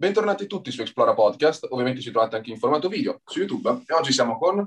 Bentornati 0.00 0.46
tutti 0.46 0.70
su 0.70 0.80
Explora 0.80 1.12
Podcast, 1.12 1.66
ovviamente 1.70 2.00
ci 2.00 2.12
trovate 2.12 2.36
anche 2.36 2.50
in 2.50 2.56
formato 2.56 2.88
video 2.88 3.20
su 3.24 3.40
YouTube 3.40 3.82
e 3.84 3.94
oggi 3.94 4.12
siamo 4.12 4.38
con... 4.38 4.64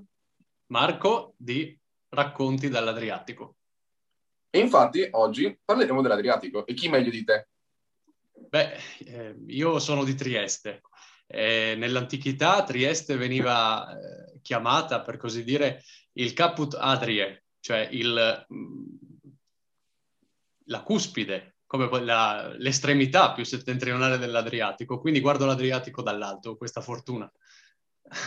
Marco 0.65 1.35
di 1.37 1.79
Racconti 2.09 2.67
dall'Adriatico. 2.67 3.55
E 4.49 4.59
infatti 4.59 5.07
oggi 5.11 5.57
parleremo 5.63 6.01
dell'Adriatico 6.01 6.65
e 6.65 6.73
chi 6.73 6.89
meglio 6.89 7.11
di 7.11 7.23
te? 7.23 7.47
Beh, 8.33 8.77
eh, 9.05 9.35
io 9.47 9.79
sono 9.79 10.03
di 10.03 10.15
Trieste. 10.15 10.81
Eh, 11.27 11.75
nell'antichità 11.77 12.65
Trieste 12.65 13.15
veniva 13.15 13.89
eh, 13.89 14.39
chiamata, 14.41 14.99
per 14.99 15.15
così 15.15 15.45
dire, 15.45 15.81
il 16.15 16.33
Caput 16.33 16.75
Adrie, 16.77 17.45
cioè 17.61 17.87
il, 17.89 18.45
la 20.65 20.83
cuspide, 20.83 21.55
come 21.71 21.87
la, 22.03 22.53
l'estremità 22.57 23.31
più 23.31 23.45
settentrionale 23.45 24.17
dell'Adriatico. 24.17 24.99
Quindi 24.99 25.21
guardo 25.21 25.45
l'Adriatico 25.45 26.01
dall'alto, 26.01 26.57
questa 26.57 26.81
fortuna. 26.81 27.31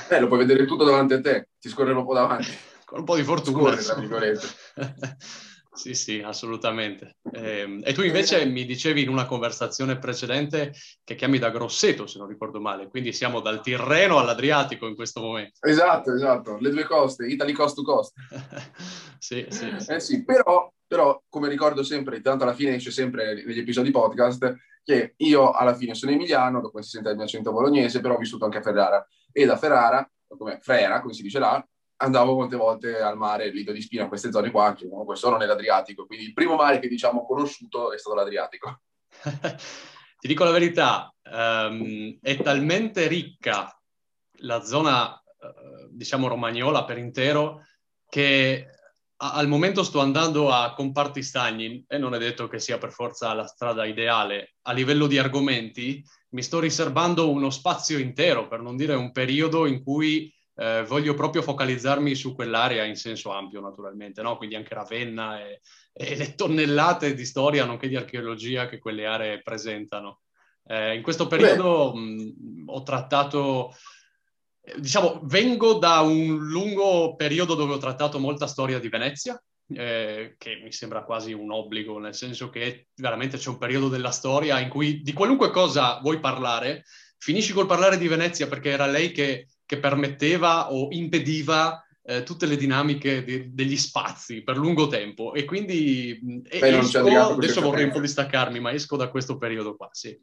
Eh, 0.08 0.18
lo 0.18 0.28
puoi 0.28 0.38
vedere 0.38 0.64
tutto 0.64 0.82
davanti 0.82 1.12
a 1.12 1.20
te, 1.20 1.50
ti 1.60 1.68
scorre 1.68 1.92
un 1.92 2.06
po' 2.06 2.14
davanti. 2.14 2.48
Con 2.86 3.00
un 3.00 3.04
po' 3.04 3.16
di 3.16 3.22
fortuna. 3.22 3.76
Scorre, 3.76 3.82
tra 3.82 3.94
virgolette. 3.96 4.46
Sì, 5.74 5.94
sì, 5.94 6.20
assolutamente. 6.20 7.16
Eh, 7.32 7.80
e 7.82 7.92
tu 7.92 8.02
invece 8.02 8.44
mi 8.46 8.64
dicevi 8.64 9.02
in 9.02 9.08
una 9.08 9.26
conversazione 9.26 9.98
precedente 9.98 10.72
che 11.02 11.16
chiami 11.16 11.38
da 11.38 11.50
Grosseto, 11.50 12.06
se 12.06 12.18
non 12.18 12.28
ricordo 12.28 12.60
male, 12.60 12.88
quindi 12.88 13.12
siamo 13.12 13.40
dal 13.40 13.60
Tirreno 13.60 14.18
all'Adriatico 14.18 14.86
in 14.86 14.94
questo 14.94 15.20
momento. 15.20 15.58
Esatto, 15.66 16.14
esatto, 16.14 16.58
le 16.60 16.70
due 16.70 16.84
coste, 16.84 17.26
Italy 17.26 17.52
cost 17.52 17.74
to 17.74 17.82
cost. 17.82 18.12
sì, 19.18 19.46
sì, 19.48 19.74
sì. 19.78 19.90
Eh 19.90 20.00
sì, 20.00 20.24
però, 20.24 20.72
però, 20.86 21.20
come 21.28 21.48
ricordo 21.48 21.82
sempre, 21.82 22.20
tanto 22.20 22.44
alla 22.44 22.54
fine 22.54 22.76
esce 22.76 22.92
sempre 22.92 23.34
negli 23.34 23.58
episodi 23.58 23.90
podcast, 23.90 24.56
che 24.84 25.14
io 25.16 25.50
alla 25.50 25.74
fine 25.74 25.94
sono 25.94 26.12
emiliano, 26.12 26.60
dopo 26.60 26.80
si 26.82 26.90
sente 26.90 27.08
il 27.08 27.16
mio 27.16 27.24
accento 27.24 27.52
bolognese, 27.52 28.00
però 28.00 28.14
ho 28.14 28.18
vissuto 28.18 28.44
anche 28.44 28.58
a 28.58 28.62
Ferrara. 28.62 29.04
E 29.32 29.44
da 29.44 29.56
Ferrara, 29.56 30.08
come 30.28 30.58
Frera, 30.60 31.00
come 31.00 31.14
si 31.14 31.22
dice 31.22 31.38
là, 31.40 31.66
andavo 31.96 32.34
molte 32.34 32.56
volte 32.56 33.00
al 33.00 33.16
mare, 33.16 33.50
Lido 33.50 33.72
di 33.72 33.80
Spina, 33.80 34.08
queste 34.08 34.32
zone 34.32 34.50
qua, 34.50 34.74
che 34.74 34.88
comunque 34.88 35.16
sono 35.16 35.36
nell'Adriatico. 35.36 36.06
Quindi 36.06 36.26
il 36.26 36.32
primo 36.32 36.56
mare 36.56 36.78
che 36.78 36.88
diciamo 36.88 37.24
conosciuto 37.26 37.92
è 37.92 37.98
stato 37.98 38.16
l'Adriatico. 38.16 38.80
Ti 40.24 40.28
dico 40.28 40.44
la 40.44 40.50
verità, 40.50 41.14
um, 41.30 42.18
è 42.20 42.36
talmente 42.42 43.06
ricca 43.06 43.78
la 44.38 44.62
zona, 44.62 45.12
uh, 45.12 45.88
diciamo, 45.90 46.28
romagnola 46.28 46.84
per 46.84 46.98
intero, 46.98 47.66
che 48.08 48.68
al 49.16 49.48
momento 49.48 49.82
sto 49.82 50.00
andando 50.00 50.50
a 50.50 50.74
comparti 50.74 51.22
stagni 51.22 51.84
e 51.86 51.98
non 51.98 52.14
è 52.14 52.18
detto 52.18 52.48
che 52.48 52.58
sia 52.58 52.78
per 52.78 52.90
forza 52.90 53.32
la 53.32 53.46
strada 53.46 53.84
ideale. 53.84 54.54
A 54.62 54.72
livello 54.72 55.06
di 55.06 55.18
argomenti 55.18 56.02
mi 56.30 56.42
sto 56.42 56.58
riservando 56.58 57.30
uno 57.30 57.50
spazio 57.50 57.98
intero, 57.98 58.48
per 58.48 58.60
non 58.60 58.76
dire 58.76 58.94
un 58.94 59.12
periodo 59.12 59.66
in 59.66 59.82
cui 59.82 60.33
eh, 60.56 60.84
voglio 60.86 61.14
proprio 61.14 61.42
focalizzarmi 61.42 62.14
su 62.14 62.34
quell'area 62.34 62.84
in 62.84 62.96
senso 62.96 63.30
ampio, 63.30 63.60
naturalmente, 63.60 64.22
no? 64.22 64.36
quindi 64.36 64.54
anche 64.54 64.74
Ravenna 64.74 65.40
e, 65.40 65.60
e, 65.92 66.16
le 66.16 66.34
tonnellate 66.34 67.14
di 67.14 67.24
storia, 67.24 67.64
nonché 67.64 67.88
di 67.88 67.96
archeologia 67.96 68.66
che 68.66 68.78
quelle 68.78 69.06
aree 69.06 69.42
presentano. 69.42 70.20
Eh, 70.66 70.94
in 70.94 71.02
questo 71.02 71.26
periodo 71.26 71.94
mh, 71.94 72.64
ho 72.66 72.82
trattato, 72.82 73.74
diciamo, 74.78 75.20
vengo 75.24 75.74
da 75.74 76.00
un 76.00 76.38
lungo 76.38 77.16
periodo 77.16 77.54
dove 77.54 77.74
ho 77.74 77.78
trattato 77.78 78.18
molta 78.18 78.46
storia 78.46 78.78
di 78.78 78.88
Venezia, 78.88 79.42
eh, 79.68 80.36
che 80.38 80.60
mi 80.62 80.72
sembra 80.72 81.04
quasi 81.04 81.32
un 81.32 81.50
obbligo, 81.50 81.98
nel 81.98 82.14
senso 82.14 82.48
che 82.48 82.88
veramente 82.94 83.38
c'è 83.38 83.48
un 83.48 83.58
periodo 83.58 83.88
della 83.88 84.10
storia 84.10 84.60
in 84.60 84.68
cui 84.68 85.02
di 85.02 85.12
qualunque 85.12 85.50
cosa 85.50 85.98
vuoi 86.00 86.20
parlare, 86.20 86.84
finisci 87.18 87.52
col 87.52 87.66
parlare 87.66 87.98
di 87.98 88.06
Venezia 88.06 88.46
perché 88.46 88.70
era 88.70 88.86
lei 88.86 89.10
che 89.10 89.48
che 89.66 89.78
permetteva 89.78 90.72
o 90.72 90.88
impediva 90.90 91.84
eh, 92.02 92.22
tutte 92.22 92.46
le 92.46 92.56
dinamiche 92.56 93.24
di, 93.24 93.54
degli 93.54 93.76
spazi 93.76 94.42
per 94.42 94.56
lungo 94.56 94.86
tempo 94.86 95.32
e 95.32 95.44
quindi 95.44 96.18
Beh, 96.22 96.78
esco, 96.78 96.98
adesso 96.98 97.60
vorrei 97.60 97.84
un 97.84 97.92
po' 97.92 98.00
distaccarmi 98.00 98.60
ma 98.60 98.72
esco 98.72 98.96
da 98.96 99.08
questo 99.08 99.36
periodo 99.36 99.76
qua 99.76 99.88
sì. 99.92 100.18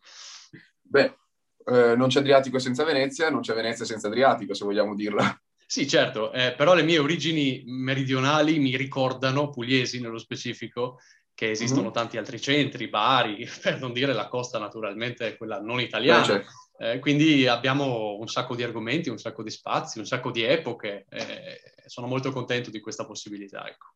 Beh, 0.81 1.17
eh, 1.65 1.95
non 1.95 2.09
c'è 2.09 2.19
Adriatico 2.19 2.59
senza 2.59 2.83
Venezia, 2.83 3.29
non 3.29 3.41
c'è 3.41 3.53
Venezia 3.53 3.85
senza 3.85 4.07
Adriatico 4.07 4.53
se 4.53 4.65
vogliamo 4.65 4.93
dirla 4.93 5.41
sì, 5.71 5.87
certo, 5.87 6.33
eh, 6.33 6.53
però 6.57 6.73
le 6.73 6.83
mie 6.83 6.99
origini 6.99 7.63
meridionali 7.65 8.59
mi 8.59 8.75
ricordano, 8.75 9.49
pugliesi 9.49 10.01
nello 10.01 10.17
specifico, 10.17 10.99
che 11.33 11.51
esistono 11.51 11.83
mm-hmm. 11.83 11.93
tanti 11.93 12.17
altri 12.17 12.41
centri, 12.41 12.89
Bari, 12.89 13.47
per 13.63 13.79
non 13.79 13.93
dire 13.93 14.11
la 14.11 14.27
costa 14.27 14.59
naturalmente, 14.59 15.37
quella 15.37 15.61
non 15.61 15.79
italiana. 15.79 16.19
Beh, 16.19 16.25
certo. 16.25 16.51
Eh, 16.81 16.97
quindi 16.97 17.45
abbiamo 17.45 18.17
un 18.19 18.27
sacco 18.27 18.55
di 18.55 18.63
argomenti, 18.63 19.09
un 19.09 19.19
sacco 19.19 19.43
di 19.43 19.51
spazi, 19.51 19.99
un 19.99 20.07
sacco 20.07 20.31
di 20.31 20.41
epoche. 20.41 21.05
Eh, 21.09 21.61
sono 21.85 22.07
molto 22.07 22.31
contento 22.31 22.71
di 22.71 22.79
questa 22.79 23.05
possibilità. 23.05 23.67
Ecco. 23.67 23.89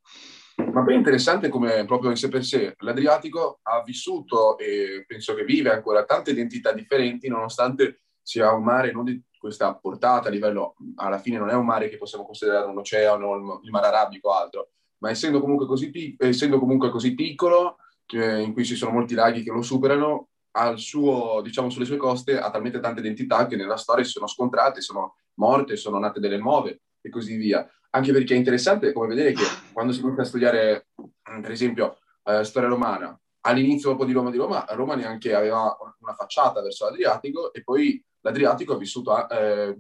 Ma 0.72 0.84
poi 0.84 0.94
è 0.94 0.98
interessante 0.98 1.50
come 1.50 1.84
proprio 1.86 2.12
in 2.12 2.16
sé 2.16 2.30
per 2.30 2.46
sé 2.46 2.76
l'Adriatico 2.78 3.60
ha 3.64 3.82
vissuto 3.82 4.58
e 4.60 5.04
penso 5.08 5.34
che 5.34 5.44
vive 5.44 5.72
ancora 5.72 6.06
tante 6.06 6.30
identità 6.30 6.74
differenti, 6.74 7.28
nonostante 7.28 8.04
sia 8.22 8.52
un 8.52 8.64
mare 8.64 8.92
non 8.92 9.04
di 9.04 9.20
questa 9.36 9.74
portata 9.76 10.28
a 10.28 10.32
livello, 10.32 10.76
alla 10.98 11.18
fine 11.18 11.40
non 11.40 11.50
è 11.50 11.54
un 11.54 11.66
mare 11.66 11.90
che 11.90 11.98
possiamo 11.98 12.24
considerare 12.24 12.68
un 12.68 12.78
oceano, 12.78 13.62
il 13.64 13.72
mare 13.72 13.88
arabico 13.88 14.30
o 14.30 14.34
altro, 14.34 14.70
ma 15.00 15.10
essendo 15.10 15.42
comunque 15.42 15.66
così, 15.66 16.16
essendo 16.20 16.60
comunque 16.60 16.92
così 16.92 17.16
piccolo, 17.16 17.78
in 18.12 18.54
cui 18.54 18.64
ci 18.64 18.76
sono 18.76 18.92
molti 18.92 19.16
laghi 19.16 19.44
che 19.44 19.52
lo 19.52 19.62
superano, 19.62 20.30
suo, 20.76 21.42
diciamo, 21.42 21.70
sulle 21.70 21.86
sue 21.86 21.98
coste 21.98 22.40
ha 22.40 22.50
talmente 22.50 22.80
tante 22.80 23.02
identità 23.02 23.46
che 23.46 23.56
nella 23.56 23.78
storia 23.78 24.04
si 24.04 24.12
sono 24.12 24.28
scontrate, 24.28 24.82
sono 24.82 25.16
morte, 25.36 25.76
sono 25.76 26.00
nate 26.00 26.20
delle 26.20 26.38
nuove 26.38 26.82
e 27.02 27.10
così 27.10 27.36
via. 27.36 27.68
Anche 27.92 28.12
perché 28.12 28.34
è 28.34 28.38
interessante 28.38 28.92
come 28.92 29.08
vedere 29.08 29.34
che 29.34 29.44
quando 29.74 29.94
si 29.94 30.02
inizia 30.02 30.24
a 30.24 30.26
studiare, 30.26 30.88
mm, 31.30 31.42
per 31.42 31.52
esempio, 31.52 31.98
eh, 32.24 32.44
storia 32.44 32.70
romana, 32.70 33.18
all'inizio 33.42 33.92
dopo 33.92 34.06
di 34.06 34.14
Roma 34.14 34.32
di 34.32 34.38
Roma, 34.38 34.66
Roma 34.70 34.96
neanche 34.96 35.34
aveva 35.34 35.76
una 36.00 36.14
facciata 36.14 36.62
verso 36.62 36.86
l'Adriatico 36.86 37.54
e 37.54 37.64
poi 37.64 38.04
l'Adriatico 38.22 38.74
ha 38.74 38.78
vissuto 38.78 39.30
eh, 39.30 39.78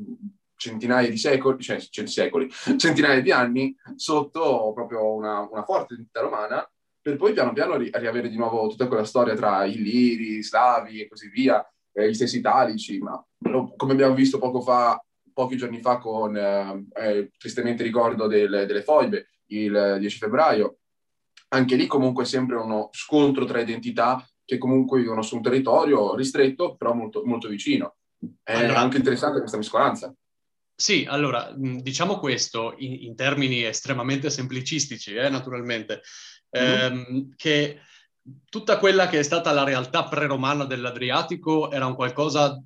centinaia 0.55 1.09
di 1.09 1.17
secoli, 1.17 1.61
cioè 1.61 1.79
secoli, 1.79 2.49
centinaia 2.77 3.21
di 3.21 3.31
anni 3.31 3.75
sotto 3.95 4.71
proprio 4.73 5.13
una, 5.13 5.47
una 5.49 5.63
forte 5.63 5.93
identità 5.93 6.21
romana 6.21 6.67
per 7.05 7.17
poi 7.17 7.33
piano 7.33 7.53
piano 7.53 7.77
ri- 7.77 7.91
riavere 7.93 8.29
di 8.29 8.35
nuovo 8.35 8.67
tutta 8.67 8.87
quella 8.87 9.05
storia 9.05 9.35
tra 9.35 9.63
illiri, 9.63 10.41
slavi 10.41 11.01
e 11.01 11.07
così 11.07 11.29
via, 11.29 11.63
eh, 11.93 12.09
gli 12.09 12.15
stessi 12.15 12.37
italici, 12.37 12.97
ma 12.97 13.23
come 13.75 13.91
abbiamo 13.91 14.15
visto 14.15 14.39
poco 14.39 14.59
fa, 14.59 14.99
pochi 15.31 15.55
giorni 15.55 15.81
fa 15.81 15.99
con, 15.99 16.35
eh, 16.35 16.87
eh, 16.95 17.31
tristemente 17.37 17.83
ricordo 17.83 18.25
del, 18.25 18.63
delle 18.65 18.81
foibe, 18.81 19.27
il 19.49 19.97
10 19.99 20.17
febbraio, 20.17 20.77
anche 21.49 21.75
lì 21.75 21.85
comunque 21.85 22.23
è 22.23 22.25
sempre 22.25 22.55
uno 22.55 22.89
scontro 22.91 23.45
tra 23.45 23.61
identità 23.61 24.27
che 24.43 24.57
comunque 24.57 24.99
vivono 24.99 25.21
su 25.21 25.35
un 25.35 25.43
territorio 25.43 26.15
ristretto, 26.15 26.75
però 26.75 26.95
molto, 26.95 27.21
molto 27.23 27.47
vicino. 27.47 27.97
È 28.41 28.51
allora, 28.51 28.79
anche 28.79 28.97
interessante 28.97 29.37
questa 29.37 29.57
mescolanza. 29.57 30.11
Sì, 30.77 31.05
allora, 31.07 31.53
diciamo 31.55 32.17
questo 32.17 32.73
in, 32.79 33.03
in 33.03 33.15
termini 33.15 33.63
estremamente 33.63 34.31
semplicistici, 34.31 35.13
eh, 35.13 35.29
naturalmente 35.29 36.01
ehm, 36.49 37.33
che 37.35 37.79
tutta 38.49 38.79
quella 38.79 39.07
che 39.07 39.19
è 39.19 39.23
stata 39.23 39.51
la 39.51 39.63
realtà 39.63 40.05
pre-romana 40.05 40.65
dell'Adriatico 40.65 41.71
era 41.71 41.85
un 41.85 41.95
qualcosa, 41.95 42.61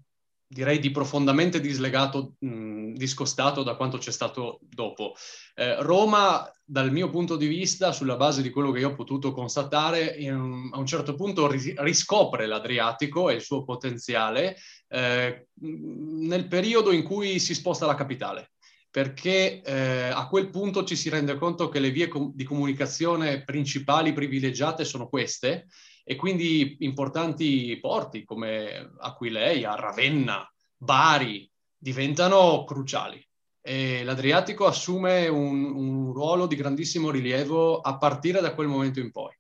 direi, 0.48 0.80
di 0.80 0.92
profondamente 0.92 1.60
dislegato, 1.60 2.36
mh, 2.40 2.94
discostato 2.94 3.64
da 3.64 3.76
quanto 3.76 3.98
c'è 3.98 4.12
stato 4.12 4.60
dopo. 4.62 5.16
Eh, 5.56 5.82
Roma, 5.82 6.50
dal 6.64 6.92
mio 6.92 7.10
punto 7.10 7.36
di 7.36 7.48
vista, 7.48 7.92
sulla 7.92 8.16
base 8.16 8.42
di 8.42 8.50
quello 8.50 8.72
che 8.72 8.80
io 8.80 8.90
ho 8.90 8.96
potuto 8.96 9.32
constatare, 9.32 10.16
in, 10.18 10.70
a 10.72 10.78
un 10.78 10.86
certo 10.86 11.16
punto 11.16 11.48
ris- 11.48 11.78
riscopre 11.78 12.46
l'Adriatico 12.46 13.30
e 13.30 13.36
il 13.36 13.42
suo 13.42 13.64
potenziale 13.64 14.56
eh, 14.88 15.48
nel 15.62 16.48
periodo 16.48 16.92
in 16.92 17.04
cui 17.04 17.40
si 17.40 17.54
sposta 17.54 17.86
la 17.86 17.96
capitale 17.96 18.52
perché 18.92 19.62
eh, 19.62 20.10
a 20.10 20.28
quel 20.28 20.50
punto 20.50 20.84
ci 20.84 20.96
si 20.96 21.10
rende 21.10 21.38
conto 21.38 21.70
che 21.70 21.80
le 21.80 21.92
vie 21.92 22.08
com- 22.08 22.32
di 22.34 22.44
comunicazione 22.44 23.44
principali 23.44 24.14
privilegiate 24.14 24.84
sono 24.84 25.08
queste 25.08 25.68
e 26.04 26.16
quindi 26.16 26.78
importanti 26.80 27.78
porti 27.80 28.24
come 28.24 28.94
Aquileia, 29.00 29.76
Ravenna, 29.76 30.52
Bari 30.76 31.50
diventano 31.78 32.64
cruciali. 32.64 33.24
E 33.62 34.04
l'Adriatico 34.04 34.66
assume 34.66 35.28
un, 35.28 35.66
un 35.66 36.14
ruolo 36.14 36.48
di 36.48 36.56
grandissimo 36.56 37.12
rilievo 37.12 37.82
a 37.82 37.98
partire 37.98 38.42
da 38.42 38.56
quel 38.56 38.68
momento 38.68 39.00
in 39.00 39.12
poi. 39.12 39.38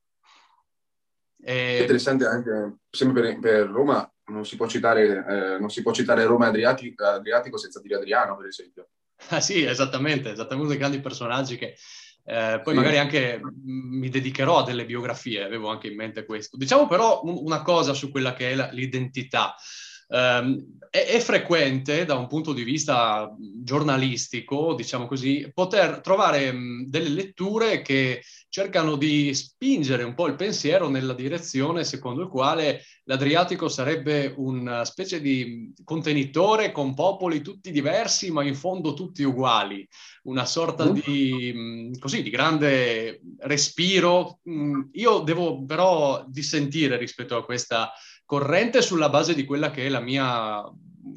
E... 1.41 1.77
È 1.77 1.81
interessante 1.81 2.25
anche, 2.27 2.75
sempre 2.89 3.21
per, 3.21 3.39
per 3.39 3.69
Roma, 3.69 4.07
non 4.25 4.45
si 4.45 4.55
può 4.55 4.67
citare, 4.67 5.25
eh, 5.27 5.59
non 5.59 5.71
si 5.71 5.81
può 5.81 5.91
citare 5.91 6.25
Roma 6.25 6.47
Adriatico, 6.47 7.03
Adriatico 7.03 7.57
senza 7.57 7.81
dire 7.81 7.95
Adriano, 7.95 8.37
per 8.37 8.45
esempio. 8.45 8.89
Ah 9.29 9.41
sì, 9.41 9.63
esattamente, 9.63 10.31
esattamente 10.31 10.55
uno 10.55 10.67
dei 10.69 10.77
grandi 10.77 10.99
personaggi 11.01 11.57
che 11.57 11.75
eh, 12.25 12.61
poi 12.63 12.73
sì. 12.73 12.79
magari 12.79 12.97
anche 12.97 13.39
mi 13.63 14.09
dedicherò 14.09 14.59
a 14.59 14.63
delle 14.63 14.85
biografie, 14.85 15.43
avevo 15.43 15.69
anche 15.69 15.87
in 15.87 15.95
mente 15.95 16.25
questo. 16.25 16.57
Diciamo 16.57 16.87
però 16.87 17.21
un, 17.23 17.37
una 17.39 17.61
cosa 17.61 17.93
su 17.93 18.11
quella 18.11 18.33
che 18.33 18.51
è 18.51 18.55
la, 18.55 18.69
l'identità. 18.71 19.55
Um, 20.11 20.79
è, 20.89 21.05
è, 21.05 21.19
frequente 21.19 22.03
da 22.03 22.15
un 22.15 22.25
punto 22.25 22.51
di 22.51 22.63
vista 22.63 23.31
giornalistico, 23.37 24.73
diciamo 24.73 25.05
così, 25.05 25.49
poter 25.53 26.01
trovare 26.01 26.51
delle 26.87 27.09
letture 27.09 27.83
che 27.83 28.23
cercano 28.49 28.95
di 28.95 29.31
spingere 29.35 30.01
un 30.03 30.15
po' 30.15 30.25
il 30.25 30.33
pensiero 30.33 30.89
nella 30.89 31.13
direzione 31.13 31.83
secondo 31.83 32.23
il 32.23 32.27
quale 32.27 32.83
l'Adriatico 33.03 33.69
sarebbe 33.69 34.33
una 34.37 34.83
specie 34.83 35.21
di 35.21 35.71
contenitore 35.83 36.71
con 36.71 36.95
popoli 36.95 37.41
tutti 37.41 37.71
diversi, 37.71 38.31
ma 38.31 38.43
in 38.43 38.55
fondo 38.55 38.95
tutti 38.95 39.21
uguali, 39.21 39.87
una 40.23 40.45
sorta 40.45 40.89
mm. 40.89 40.91
di, 40.91 41.91
così, 41.99 42.23
di 42.23 42.31
grande 42.31 43.21
respiro. 43.41 44.39
Io 44.93 45.19
devo 45.19 45.63
però 45.65 46.25
dissentire 46.27 46.97
rispetto 46.97 47.35
a 47.35 47.45
questa 47.45 47.91
corrente 48.29 48.83
sulla 48.83 49.09
base 49.09 49.33
di 49.33 49.43
quella 49.43 49.71
che 49.71 49.87
è 49.87 49.89
la 49.89 49.99
mia, 49.99 50.63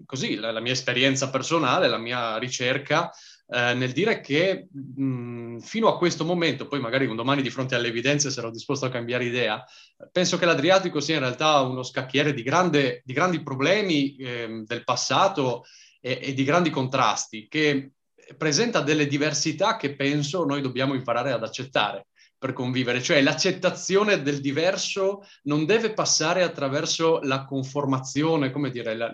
così, 0.06 0.36
la, 0.36 0.50
la 0.50 0.60
mia 0.60 0.72
esperienza 0.72 1.28
personale, 1.28 1.86
la 1.86 1.98
mia 1.98 2.38
ricerca, 2.38 3.10
eh, 3.48 3.74
nel 3.74 3.92
dire 3.92 4.22
che 4.22 4.68
mh, 4.72 5.58
fino 5.58 5.88
a 5.88 5.98
questo 5.98 6.24
momento, 6.24 6.66
poi 6.66 6.80
magari 6.80 7.04
un 7.04 7.14
domani 7.14 7.42
di 7.42 7.50
fronte 7.50 7.74
alle 7.74 7.88
evidenze 7.88 8.30
sarò 8.30 8.50
disposto 8.50 8.86
a 8.86 8.88
cambiare 8.88 9.26
idea, 9.26 9.62
penso 10.10 10.38
che 10.38 10.46
l'Adriatico 10.46 11.00
sia 11.00 11.16
in 11.16 11.20
realtà 11.20 11.60
uno 11.60 11.82
scacchiere 11.82 12.32
di, 12.32 12.42
grande, 12.42 13.02
di 13.04 13.12
grandi 13.12 13.42
problemi 13.42 14.16
eh, 14.16 14.62
del 14.64 14.82
passato 14.82 15.64
e, 16.00 16.18
e 16.22 16.32
di 16.32 16.44
grandi 16.44 16.70
contrasti, 16.70 17.46
che 17.46 17.90
presenta 18.38 18.80
delle 18.80 19.06
diversità 19.06 19.76
che 19.76 19.94
penso 19.94 20.46
noi 20.46 20.62
dobbiamo 20.62 20.94
imparare 20.94 21.32
ad 21.32 21.42
accettare 21.42 22.06
per 22.42 22.54
convivere, 22.54 23.00
cioè 23.00 23.22
l'accettazione 23.22 24.20
del 24.20 24.40
diverso 24.40 25.24
non 25.44 25.64
deve 25.64 25.92
passare 25.92 26.42
attraverso 26.42 27.20
la 27.20 27.44
conformazione, 27.44 28.50
come 28.50 28.72
dire, 28.72 28.96
la, 28.96 29.12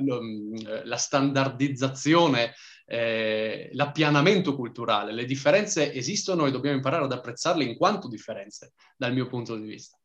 la 0.85 0.97
standardizzazione, 0.97 2.55
eh, 2.87 3.69
l'appianamento 3.75 4.57
culturale. 4.57 5.13
Le 5.13 5.27
differenze 5.27 5.93
esistono 5.93 6.47
e 6.47 6.51
dobbiamo 6.51 6.77
imparare 6.77 7.05
ad 7.05 7.13
apprezzarle 7.13 7.65
in 7.65 7.77
quanto 7.77 8.09
differenze, 8.09 8.73
dal 8.97 9.13
mio 9.13 9.27
punto 9.27 9.57
di 9.57 9.67
vista. 9.67 9.99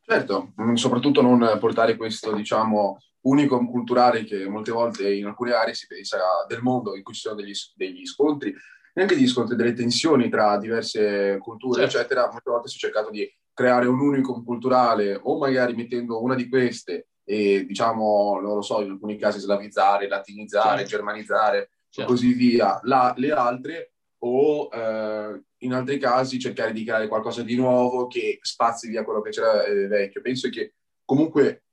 Certo, 0.00 0.54
soprattutto 0.76 1.20
non 1.20 1.58
portare 1.60 1.96
questo, 1.96 2.32
diciamo, 2.32 2.96
unicum 3.26 3.70
culturale 3.70 4.24
che 4.24 4.48
molte 4.48 4.72
volte 4.72 5.12
in 5.12 5.26
alcune 5.26 5.52
aree 5.52 5.74
si 5.74 5.86
pensa 5.86 6.16
del 6.48 6.62
mondo 6.62 6.96
in 6.96 7.02
cui 7.02 7.12
ci 7.12 7.20
sono 7.20 7.34
degli, 7.34 7.52
degli 7.74 8.06
scontri 8.06 8.54
neanche 8.96 9.14
di 9.14 9.26
scontri, 9.26 9.56
delle 9.56 9.74
tensioni 9.74 10.28
tra 10.30 10.56
diverse 10.56 11.38
culture, 11.38 11.82
certo. 11.82 11.98
eccetera, 11.98 12.30
molte 12.30 12.50
volte 12.50 12.68
si 12.68 12.76
è 12.76 12.78
cercato 12.78 13.10
di 13.10 13.30
creare 13.52 13.86
un 13.86 14.00
unicum 14.00 14.42
culturale 14.42 15.18
o 15.22 15.38
magari 15.38 15.74
mettendo 15.74 16.22
una 16.22 16.34
di 16.34 16.48
queste 16.48 17.08
e 17.22 17.66
diciamo, 17.66 18.40
non 18.40 18.54
lo 18.54 18.62
so, 18.62 18.80
in 18.80 18.90
alcuni 18.92 19.18
casi 19.18 19.38
slavizzare, 19.38 20.08
latinizzare, 20.08 20.78
certo. 20.78 20.90
germanizzare 20.96 21.70
certo. 21.90 22.10
così 22.10 22.32
via 22.32 22.80
la, 22.84 23.12
le 23.16 23.32
altre 23.32 23.92
o 24.18 24.70
eh, 24.72 25.42
in 25.58 25.72
altri 25.74 25.98
casi 25.98 26.38
cercare 26.38 26.72
di 26.72 26.84
creare 26.84 27.08
qualcosa 27.08 27.42
di 27.42 27.56
nuovo 27.56 28.06
che 28.06 28.38
spazi 28.40 28.88
via 28.88 29.04
quello 29.04 29.20
che 29.20 29.30
c'era 29.30 29.64
eh, 29.64 29.88
vecchio. 29.88 30.22
Penso 30.22 30.48
che 30.48 30.74
comunque 31.04 31.64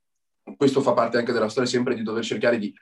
questo 0.58 0.82
fa 0.82 0.92
parte 0.92 1.16
anche 1.16 1.32
della 1.32 1.48
storia 1.48 1.70
sempre 1.70 1.94
di 1.94 2.02
dover 2.02 2.22
cercare 2.22 2.58
di 2.58 2.74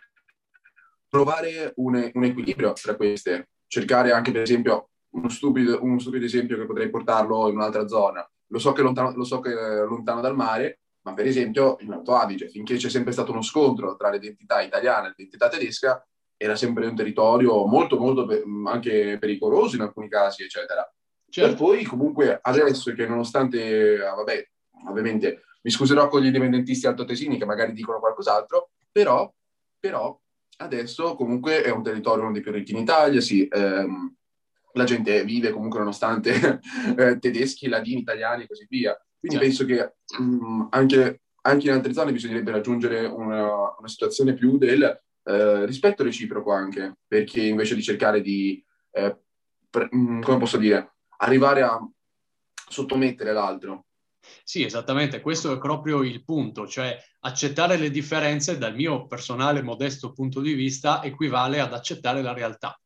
trovare 1.08 1.74
un, 1.76 2.10
un 2.14 2.24
equilibrio 2.24 2.72
tra 2.72 2.96
queste 2.96 3.50
cercare 3.72 4.12
anche, 4.12 4.32
per 4.32 4.42
esempio, 4.42 4.90
uno 5.14 5.30
stupido, 5.30 5.82
uno 5.82 5.98
stupido 5.98 6.26
esempio 6.26 6.58
che 6.58 6.66
potrei 6.66 6.90
portarlo 6.90 7.48
in 7.48 7.54
un'altra 7.54 7.88
zona. 7.88 8.22
Lo 8.48 8.58
so 8.58 8.72
che, 8.72 8.82
lontano, 8.82 9.16
lo 9.16 9.24
so 9.24 9.40
che 9.40 9.50
è 9.50 9.82
lontano 9.86 10.20
dal 10.20 10.36
mare, 10.36 10.80
ma 11.04 11.14
per 11.14 11.24
esempio 11.26 11.78
in 11.80 11.90
Alto 11.90 12.14
Adige, 12.14 12.50
finché 12.50 12.76
c'è 12.76 12.90
sempre 12.90 13.12
stato 13.12 13.32
uno 13.32 13.40
scontro 13.40 13.96
tra 13.96 14.10
l'identità 14.10 14.60
italiana 14.60 15.06
e 15.06 15.14
l'identità 15.16 15.48
tedesca, 15.48 16.06
era 16.36 16.54
sempre 16.54 16.86
un 16.86 16.94
territorio 16.94 17.64
molto, 17.64 17.98
molto 17.98 18.28
anche 18.66 19.16
pericoloso 19.18 19.76
in 19.76 19.82
alcuni 19.82 20.10
casi, 20.10 20.42
eccetera. 20.42 20.86
Certo. 21.30 21.50
E 21.50 21.56
poi 21.56 21.84
comunque 21.84 22.38
adesso 22.42 22.92
che 22.92 23.06
nonostante, 23.06 24.04
ah, 24.04 24.16
vabbè, 24.16 24.48
ovviamente 24.86 25.44
mi 25.62 25.70
scuserò 25.70 26.08
con 26.08 26.20
gli 26.20 26.26
indipendentisti 26.26 26.86
altoatesini 26.86 27.38
che 27.38 27.46
magari 27.46 27.72
dicono 27.72 28.00
qualcos'altro, 28.00 28.72
però, 28.92 29.32
però 29.80 30.20
adesso 30.58 31.14
comunque 31.14 31.62
è 31.62 31.70
un 31.70 31.82
territorio 31.82 32.24
uno 32.24 32.32
dei 32.32 32.42
più 32.42 32.52
ricchi 32.52 32.72
in 32.72 32.78
Italia, 32.78 33.20
sì, 33.20 33.46
ehm, 33.46 34.14
la 34.74 34.84
gente 34.84 35.24
vive 35.24 35.50
comunque 35.50 35.78
nonostante 35.78 36.60
eh, 36.96 37.18
tedeschi, 37.18 37.68
ladini, 37.68 38.00
italiani 38.00 38.44
e 38.44 38.46
così 38.46 38.66
via. 38.68 38.96
Quindi 39.18 39.38
certo. 39.38 39.64
penso 39.64 39.64
che 39.64 40.20
mh, 40.20 40.24
mm, 40.24 40.66
anche, 40.70 41.22
anche, 41.42 41.66
in 41.66 41.72
altre 41.72 41.92
zone 41.92 42.12
bisognerebbe 42.12 42.50
raggiungere 42.50 43.06
una, 43.06 43.74
una 43.78 43.88
situazione 43.88 44.34
più 44.34 44.58
del 44.58 44.82
eh, 45.24 45.66
rispetto 45.66 46.02
reciproco 46.02 46.52
anche, 46.52 46.96
perché 47.06 47.42
invece 47.42 47.74
di 47.74 47.82
cercare 47.82 48.20
di, 48.20 48.64
eh, 48.92 49.16
pre- 49.70 49.88
mh, 49.90 49.98
mm, 49.98 50.22
come 50.22 50.38
posso 50.38 50.56
dire, 50.56 50.94
arrivare 51.18 51.62
a 51.62 51.78
sottomettere 52.68 53.32
l'altro, 53.32 53.86
sì, 54.44 54.64
esattamente, 54.64 55.20
questo 55.20 55.52
è 55.52 55.58
proprio 55.58 56.02
il 56.02 56.24
punto, 56.24 56.66
cioè 56.66 56.96
accettare 57.20 57.76
le 57.76 57.90
differenze 57.90 58.58
dal 58.58 58.74
mio 58.74 59.06
personale 59.06 59.62
modesto 59.62 60.12
punto 60.12 60.40
di 60.40 60.54
vista 60.54 61.02
equivale 61.02 61.60
ad 61.60 61.72
accettare 61.72 62.22
la 62.22 62.32
realtà. 62.32 62.78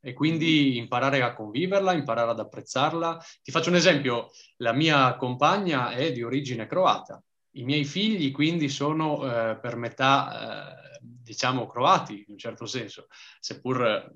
E 0.00 0.12
quindi 0.12 0.76
imparare 0.76 1.22
a 1.22 1.32
conviverla, 1.32 1.92
imparare 1.92 2.30
ad 2.30 2.38
apprezzarla. 2.38 3.24
Ti 3.42 3.50
faccio 3.50 3.70
un 3.70 3.76
esempio, 3.76 4.30
la 4.58 4.72
mia 4.72 5.16
compagna 5.16 5.90
è 5.90 6.12
di 6.12 6.22
origine 6.22 6.66
croata, 6.66 7.22
i 7.52 7.64
miei 7.64 7.84
figli 7.84 8.30
quindi 8.30 8.68
sono 8.68 9.24
eh, 9.24 9.58
per 9.58 9.76
metà, 9.76 10.76
eh, 10.76 10.98
diciamo, 11.00 11.66
croati 11.66 12.24
in 12.26 12.32
un 12.32 12.38
certo 12.38 12.66
senso, 12.66 13.06
seppur 13.40 13.82
eh, 13.82 14.12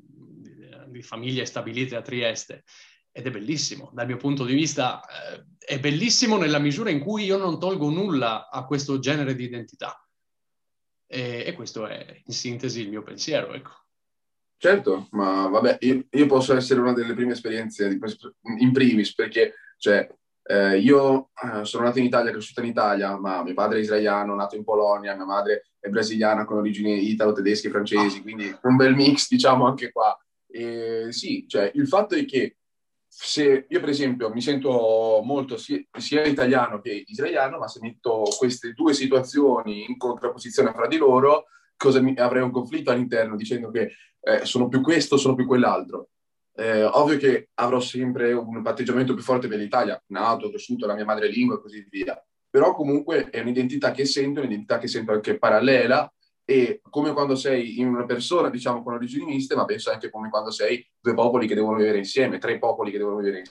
di 0.89 1.03
famiglie 1.03 1.47
stabilite 1.47 1.97
a 1.97 2.03
Trieste 2.03 2.65
ed 3.13 3.27
è 3.27 3.31
bellissimo. 3.31 3.91
Dal 3.93 4.07
mio 4.07 4.17
punto 4.17 4.45
di 4.45 4.55
vista 4.55 5.01
eh, 5.03 5.45
è 5.59 5.79
bellissimo 5.81 6.37
nella 6.37 6.59
misura 6.59 6.91
in 6.91 7.01
cui 7.01 7.25
io 7.25 7.37
non 7.37 7.59
tolgo 7.59 7.91
nulla 7.91 8.49
a 8.49 8.65
questo 8.65 8.99
genere 8.99 9.35
di 9.35 9.45
identità. 9.45 10.01
E, 11.07 11.45
e 11.47 11.53
questo 11.55 11.87
è 11.87 12.23
in 12.25 12.33
sintesi 12.33 12.83
il 12.83 12.91
mio 12.91 13.03
pensiero, 13.03 13.53
ecco. 13.53 13.71
Certo, 14.61 15.07
ma 15.13 15.47
vabbè, 15.47 15.79
io, 15.83 16.05
io, 16.11 16.27
posso 16.27 16.55
essere 16.55 16.81
una 16.81 16.93
delle 16.93 17.15
prime 17.15 17.33
esperienze 17.33 17.89
di 17.89 17.99
in 18.59 18.73
primis, 18.73 19.15
perché 19.15 19.55
cioè, 19.77 20.09
eh, 20.43 20.79
io 20.79 21.31
eh, 21.41 21.65
sono 21.65 21.85
nato 21.85 22.01
in 22.01 22.07
Italia, 22.07 22.33
cresciuto 22.33 22.61
in 22.61 22.67
Italia, 22.67 23.17
ma 23.17 23.45
mio 23.45 23.55
padre 23.55 23.79
è 23.79 23.83
israeliano, 23.83 24.35
nato 24.35 24.57
in 24.57 24.65
Polonia, 24.65 25.15
mia 25.15 25.25
madre 25.25 25.69
è 25.79 25.89
brasiliana 25.89 26.45
con 26.45 26.59
origini 26.59 27.09
italo-tedesche 27.09 27.69
e 27.69 27.71
francesi, 27.71 28.21
quindi 28.21 28.53
un 28.63 28.75
bel 28.75 28.97
mix, 28.97 29.29
diciamo, 29.29 29.67
anche 29.67 29.93
qua. 29.93 30.19
E 30.51 31.07
sì, 31.11 31.47
cioè, 31.47 31.71
il 31.75 31.87
fatto 31.87 32.17
è 32.17 32.25
che 32.25 32.58
se 33.21 33.67
io 33.69 33.81
per 33.81 33.89
esempio 33.89 34.31
mi 34.31 34.41
sento 34.41 35.21
molto 35.25 35.57
sia, 35.57 35.83
italiano 36.25 36.81
che 36.81 37.03
israeliano, 37.05 37.59
ma 37.59 37.67
se 37.67 37.81
metto 37.83 38.23
queste 38.39 38.75
due 38.75 38.95
situazioni 38.95 39.87
in 39.89 39.97
contrapposizione 39.97 40.73
fra 40.73 40.87
di 40.87 40.99
loro, 40.99 41.47
mi, 42.01 42.15
avrei 42.17 42.43
un 42.43 42.53
conflitto 42.53 42.93
all'interno 42.93 43.35
dicendo 43.35 43.71
che 43.73 43.93
eh, 44.21 44.45
sono 44.45 44.69
più 44.69 44.83
questo, 44.83 45.17
sono 45.17 45.35
più 45.35 45.47
quell'altro. 45.47 46.11
Eh, 46.55 46.85
ovvio 46.85 47.19
che 47.19 47.49
avrò 47.55 47.81
sempre 47.81 48.33
un 48.33 48.65
atteggiamento 48.65 49.15
più 49.15 49.23
forte 49.25 49.49
per 49.49 49.59
l'Italia, 49.59 50.01
nato, 50.07 50.49
cresciuto, 50.49 50.87
la 50.87 50.95
mia 50.95 51.05
madrelingua 51.05 51.57
e 51.57 51.61
così 51.61 51.85
via. 51.91 52.25
Però 52.49 52.73
comunque 52.73 53.31
è 53.31 53.41
un'identità 53.41 53.91
che 53.91 54.05
sento, 54.05 54.41
un'identità 54.41 54.79
che 54.79 54.87
sento 54.87 55.11
anche 55.11 55.39
parallela 55.39 56.09
e 56.51 56.81
come 56.89 57.13
quando 57.13 57.37
sei 57.37 57.79
in 57.79 57.89
una 57.89 58.07
persona, 58.07 58.49
diciamo, 58.49 58.83
con 58.83 58.95
origini 58.95 59.27
miste, 59.27 59.55
ma 59.55 59.67
penso 59.67 59.91
anche 59.91 60.09
come 60.09 60.31
quando 60.31 60.51
sei 60.51 60.83
due 60.99 61.13
popoli 61.13 61.47
che 61.47 61.55
devono 61.55 61.77
vivere 61.77 61.99
insieme, 61.99 62.39
tre 62.39 62.59
popoli 62.59 62.91
che 62.91 62.97
devono 62.97 63.17
vivere 63.17 63.43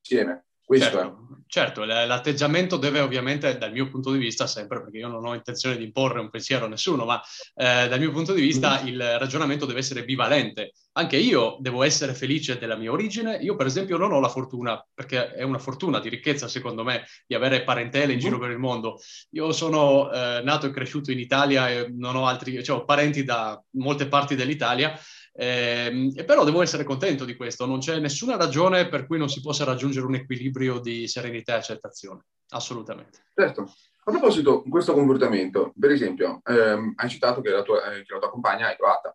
insieme. 0.00 0.46
Questo 0.66 0.90
certo, 0.90 1.28
certo, 1.46 1.84
l'atteggiamento 1.84 2.76
deve 2.76 2.98
ovviamente, 2.98 3.56
dal 3.56 3.70
mio 3.70 3.88
punto 3.88 4.10
di 4.10 4.18
vista, 4.18 4.48
sempre 4.48 4.82
perché 4.82 4.98
io 4.98 5.06
non 5.06 5.24
ho 5.24 5.32
intenzione 5.32 5.76
di 5.76 5.84
imporre 5.84 6.18
un 6.18 6.28
pensiero 6.28 6.64
a 6.64 6.68
nessuno, 6.68 7.04
ma 7.04 7.22
eh, 7.54 7.86
dal 7.86 8.00
mio 8.00 8.10
punto 8.10 8.32
di 8.32 8.40
vista 8.40 8.82
mm. 8.82 8.86
il 8.88 9.18
ragionamento 9.18 9.64
deve 9.64 9.78
essere 9.78 10.04
bivalente. 10.04 10.72
Anche 10.94 11.18
io 11.18 11.56
devo 11.60 11.84
essere 11.84 12.14
felice 12.14 12.58
della 12.58 12.74
mia 12.74 12.90
origine. 12.90 13.36
Io, 13.36 13.54
per 13.54 13.66
esempio, 13.66 13.96
non 13.96 14.10
ho 14.10 14.18
la 14.18 14.28
fortuna, 14.28 14.84
perché 14.92 15.34
è 15.34 15.44
una 15.44 15.60
fortuna 15.60 16.00
di 16.00 16.08
ricchezza, 16.08 16.48
secondo 16.48 16.82
me, 16.82 17.04
di 17.28 17.36
avere 17.36 17.62
parentele 17.62 18.14
in 18.14 18.18
giro 18.18 18.38
mm. 18.38 18.40
per 18.40 18.50
il 18.50 18.58
mondo. 18.58 18.98
Io 19.30 19.52
sono 19.52 20.10
eh, 20.10 20.40
nato 20.42 20.66
e 20.66 20.72
cresciuto 20.72 21.12
in 21.12 21.20
Italia 21.20 21.70
e 21.70 21.92
non 21.94 22.16
ho 22.16 22.26
altri, 22.26 22.64
cioè 22.64 22.78
ho 22.78 22.84
parenti 22.84 23.22
da 23.22 23.62
molte 23.76 24.08
parti 24.08 24.34
dell'Italia 24.34 24.98
eh, 25.38 26.24
però 26.24 26.44
devo 26.44 26.62
essere 26.62 26.84
contento 26.84 27.24
di 27.24 27.36
questo, 27.36 27.66
non 27.66 27.78
c'è 27.78 27.98
nessuna 27.98 28.36
ragione 28.36 28.88
per 28.88 29.06
cui 29.06 29.18
non 29.18 29.28
si 29.28 29.40
possa 29.40 29.64
raggiungere 29.64 30.06
un 30.06 30.14
equilibrio 30.14 30.78
di 30.78 31.06
serenità 31.06 31.54
e 31.54 31.58
accettazione, 31.58 32.24
assolutamente. 32.48 33.26
Certo. 33.34 33.72
A 34.08 34.10
proposito 34.10 34.62
questo 34.62 34.94
comportamento, 34.94 35.72
per 35.78 35.90
esempio, 35.90 36.40
ehm, 36.44 36.94
hai 36.96 37.08
citato 37.08 37.40
che 37.40 37.50
la, 37.50 37.62
tua, 37.62 37.92
eh, 37.92 38.04
che 38.04 38.14
la 38.14 38.20
tua 38.20 38.30
compagna 38.30 38.72
è 38.72 38.76
croata. 38.76 39.14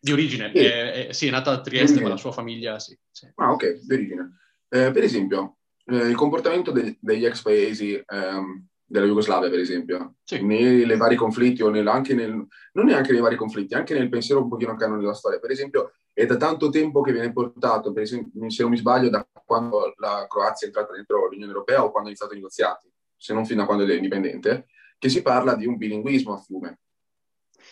Di 0.00 0.12
origine, 0.12 0.50
sì, 0.52 0.64
è, 0.64 1.06
è, 1.06 1.12
sì, 1.12 1.28
è 1.28 1.30
nata 1.30 1.52
a 1.52 1.60
Trieste, 1.60 2.00
ma 2.00 2.08
la 2.08 2.16
sua 2.16 2.32
famiglia 2.32 2.78
sì. 2.78 2.98
sì. 3.10 3.30
Ah, 3.36 3.52
ok, 3.52 3.80
di 3.80 3.94
origine. 3.94 4.38
Eh, 4.68 4.90
per 4.90 5.02
esempio, 5.02 5.58
eh, 5.86 6.08
il 6.08 6.16
comportamento 6.16 6.72
de- 6.72 6.98
degli 7.00 7.24
ex 7.24 7.42
paesi 7.42 8.02
ehm, 8.04 8.66
della 8.94 9.06
Jugoslavia, 9.06 9.50
per 9.50 9.58
esempio, 9.58 10.14
sì. 10.22 10.40
nei 10.40 10.96
vari 10.96 11.16
conflitti, 11.16 11.62
o 11.62 11.68
nel, 11.68 11.88
anche 11.88 12.14
nel, 12.14 12.30
non 12.74 12.84
neanche 12.84 13.10
nei 13.10 13.20
vari 13.20 13.34
conflitti, 13.34 13.74
anche 13.74 13.92
nel 13.92 14.08
pensiero 14.08 14.40
un 14.40 14.48
pochino 14.48 14.76
che 14.76 14.84
hanno 14.84 14.94
nella 14.94 15.14
storia. 15.14 15.40
Per 15.40 15.50
esempio, 15.50 15.94
è 16.12 16.24
da 16.26 16.36
tanto 16.36 16.68
tempo 16.68 17.00
che 17.00 17.10
viene 17.10 17.32
portato, 17.32 17.92
per 17.92 18.04
esempio, 18.04 18.48
se 18.48 18.62
non 18.62 18.70
mi 18.70 18.76
sbaglio, 18.76 19.10
da 19.10 19.26
quando 19.44 19.94
la 19.96 20.26
Croazia 20.28 20.68
è 20.68 20.70
entrata 20.70 20.92
dentro 20.92 21.26
l'Unione 21.26 21.50
Europea 21.50 21.82
o 21.82 21.90
quando 21.90 22.08
ha 22.08 22.12
iniziato 22.12 22.34
i 22.34 22.36
negoziati, 22.36 22.88
se 23.16 23.34
non 23.34 23.44
fino 23.44 23.62
a 23.62 23.66
quando 23.66 23.84
è 23.84 23.94
indipendente, 23.94 24.66
che 24.96 25.08
si 25.08 25.22
parla 25.22 25.56
di 25.56 25.66
un 25.66 25.76
bilinguismo 25.76 26.32
a 26.32 26.38
Fiume, 26.38 26.78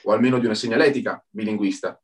o 0.02 0.12
almeno 0.12 0.40
di 0.40 0.46
una 0.46 0.56
segnaletica 0.56 1.24
bilinguista. 1.30 2.02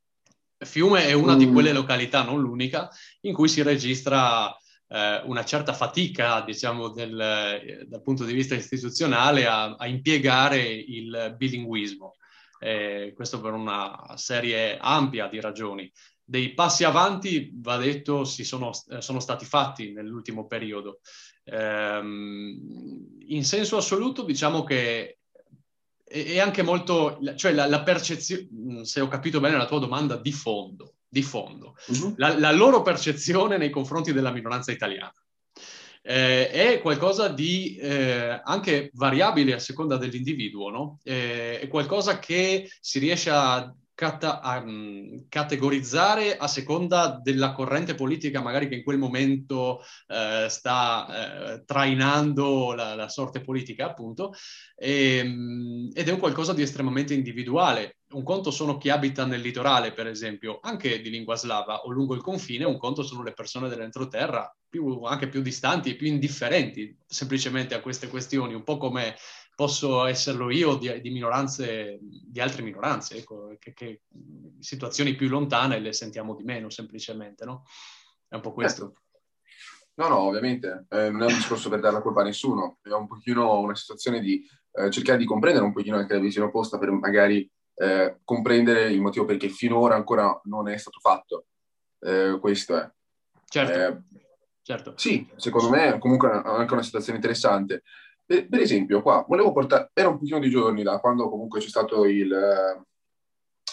Fiume 0.58 1.06
è 1.06 1.12
una 1.12 1.34
mm. 1.34 1.38
di 1.38 1.50
quelle 1.50 1.72
località, 1.72 2.22
non 2.22 2.40
l'unica, 2.40 2.88
in 3.22 3.34
cui 3.34 3.48
si 3.48 3.62
registra 3.62 4.56
eh, 4.88 5.23
una 5.25 5.45
certa 5.45 5.73
fatica, 5.73 6.40
diciamo, 6.40 6.88
del, 6.88 7.21
eh, 7.21 7.87
dal 7.87 8.02
punto 8.02 8.25
di 8.25 8.33
vista 8.33 8.54
istituzionale 8.54 9.47
a, 9.47 9.75
a 9.75 9.87
impiegare 9.87 10.62
il 10.62 11.35
bilinguismo. 11.37 12.16
Eh, 12.61 13.12
questo 13.14 13.40
per 13.40 13.52
una 13.52 14.14
serie 14.16 14.78
ampia 14.80 15.28
di 15.28 15.40
ragioni. 15.40 15.90
Dei 16.25 16.52
passi 16.52 16.85
avanti, 16.85 17.52
va 17.54 17.76
detto, 17.76 18.25
si 18.25 18.45
sono, 18.45 18.71
eh, 18.90 19.00
sono 19.00 19.21
stati 19.21 19.45
fatti 19.45 19.92
nell'ultimo 19.92 20.47
periodo. 20.47 21.00
Eh, 21.45 21.99
in 22.00 23.45
senso 23.45 23.76
assoluto, 23.76 24.25
diciamo 24.25 24.64
che 24.64 25.18
è 26.04 26.38
anche 26.38 26.62
molto, 26.62 27.18
cioè 27.37 27.52
la, 27.52 27.66
la 27.66 27.83
percezione, 27.83 28.85
se 28.85 29.00
ho 29.00 29.09
capito 29.09 29.40
bene 29.40 29.59
la 29.59 29.66
tua 29.66 29.78
domanda, 29.78 30.16
di 30.16 30.33
fondo 30.33 30.95
di 31.08 31.22
fondo, 31.22 31.74
uh-huh. 31.86 32.14
la, 32.16 32.38
la, 32.38 32.52
loro 32.52 32.82
percezione 32.82 33.56
nei 33.56 33.70
confronti 33.70 34.12
della 34.12 34.30
minoranza 34.30 34.72
italiana. 34.72 35.12
Eh, 36.02 36.50
è 36.50 36.80
qualcosa 36.80 37.28
di 37.28 37.76
eh, 37.76 38.40
anche 38.44 38.90
variabile 38.94 39.54
a 39.54 39.58
seconda 39.58 39.96
dell'individuo, 39.96 40.70
no? 40.70 40.98
Eh, 41.02 41.60
è 41.60 41.68
qualcosa 41.68 42.18
che 42.18 42.70
si 42.80 42.98
riesce 42.98 43.30
a 43.30 43.74
cata- 43.98 44.40
a, 44.40 44.62
um, 44.62 45.26
categorizzare 45.28 46.36
a 46.36 46.46
seconda 46.46 47.18
della 47.20 47.50
corrente 47.50 47.96
politica 47.96 48.40
magari 48.40 48.68
che 48.68 48.76
in 48.76 48.84
quel 48.84 48.96
momento 48.96 49.82
eh, 50.06 50.46
sta 50.48 51.56
eh, 51.56 51.64
trainando 51.64 52.74
la, 52.74 52.94
la, 52.94 53.08
sorte 53.08 53.40
politica, 53.40 53.86
appunto, 53.86 54.32
e, 54.76 55.20
um, 55.22 55.90
ed 55.92 56.06
è 56.06 56.12
un 56.12 56.20
qualcosa 56.20 56.52
di 56.52 56.62
estremamente 56.62 57.12
individuale. 57.12 57.98
Un 58.10 58.22
conto 58.22 58.50
sono 58.50 58.78
chi 58.78 58.88
abita 58.88 59.26
nel 59.26 59.42
litorale, 59.42 59.92
per 59.92 60.06
esempio, 60.06 60.60
anche 60.62 61.00
di 61.02 61.10
lingua 61.10 61.36
slava 61.36 61.82
o 61.82 61.90
lungo 61.90 62.14
il 62.14 62.22
confine, 62.22 62.64
un 62.64 62.78
conto 62.78 63.02
sono 63.02 63.22
le 63.22 63.34
persone 63.34 63.68
dell'entroterra, 63.68 64.50
più, 64.66 65.02
anche 65.02 65.28
più 65.28 65.42
distanti 65.42 65.90
e 65.90 65.94
più 65.94 66.06
indifferenti 66.06 66.96
semplicemente 67.06 67.74
a 67.74 67.80
queste 67.80 68.08
questioni, 68.08 68.54
un 68.54 68.64
po' 68.64 68.78
come 68.78 69.14
posso 69.54 70.06
esserlo 70.06 70.50
io 70.50 70.76
di, 70.76 71.00
di 71.00 71.10
minoranze, 71.10 71.98
di 72.00 72.40
altre 72.40 72.62
minoranze, 72.62 73.16
ecco, 73.16 73.56
che, 73.58 73.74
che, 73.74 74.02
situazioni 74.60 75.14
più 75.14 75.28
lontane 75.28 75.78
le 75.78 75.92
sentiamo 75.92 76.34
di 76.34 76.44
meno 76.44 76.70
semplicemente, 76.70 77.44
no? 77.44 77.64
È 78.26 78.36
un 78.36 78.40
po' 78.40 78.52
questo. 78.52 78.94
No, 79.94 80.08
no, 80.08 80.18
ovviamente, 80.20 80.86
eh, 80.90 81.10
non 81.10 81.22
è 81.22 81.26
un 81.26 81.34
discorso 81.34 81.68
per 81.68 81.80
dare 81.80 81.94
la 81.94 82.00
colpa 82.00 82.20
a 82.20 82.24
nessuno, 82.24 82.78
è 82.82 82.90
un 82.90 83.08
pochino 83.08 83.58
una 83.58 83.74
situazione 83.74 84.20
di 84.20 84.42
eh, 84.72 84.90
cercare 84.90 85.18
di 85.18 85.24
comprendere 85.24 85.64
un 85.64 85.72
pochino 85.72 85.96
anche 85.96 86.14
la 86.14 86.20
visione 86.20 86.46
opposta 86.46 86.78
per 86.78 86.90
magari 86.92 87.50
eh, 87.80 88.18
comprendere 88.25 88.90
il 88.90 89.00
motivo 89.00 89.25
perché 89.25 89.49
finora 89.49 89.94
ancora 89.94 90.38
non 90.44 90.68
è 90.68 90.76
stato 90.76 90.99
fatto. 91.00 91.47
Eh, 92.00 92.38
questo 92.40 92.76
è. 92.76 92.90
Certo. 93.49 93.78
Eh, 93.78 94.20
certo. 94.62 94.94
Sì, 94.97 95.26
secondo 95.37 95.70
me 95.70 95.94
è 95.94 95.99
comunque 95.99 96.30
anche 96.30 96.73
una 96.73 96.82
situazione 96.82 97.18
interessante. 97.18 97.82
Per, 98.25 98.49
per, 98.49 98.61
esempio, 98.61 99.00
qua 99.00 99.25
volevo 99.26 99.52
portare, 99.52 99.90
era 99.94 100.08
un 100.08 100.18
pochino 100.18 100.38
di 100.38 100.50
giorni 100.50 100.82
da 100.82 100.99
quando 100.99 101.28
comunque 101.30 101.61
c'è 101.61 101.68
stato 101.68 102.04
il, 102.04 102.85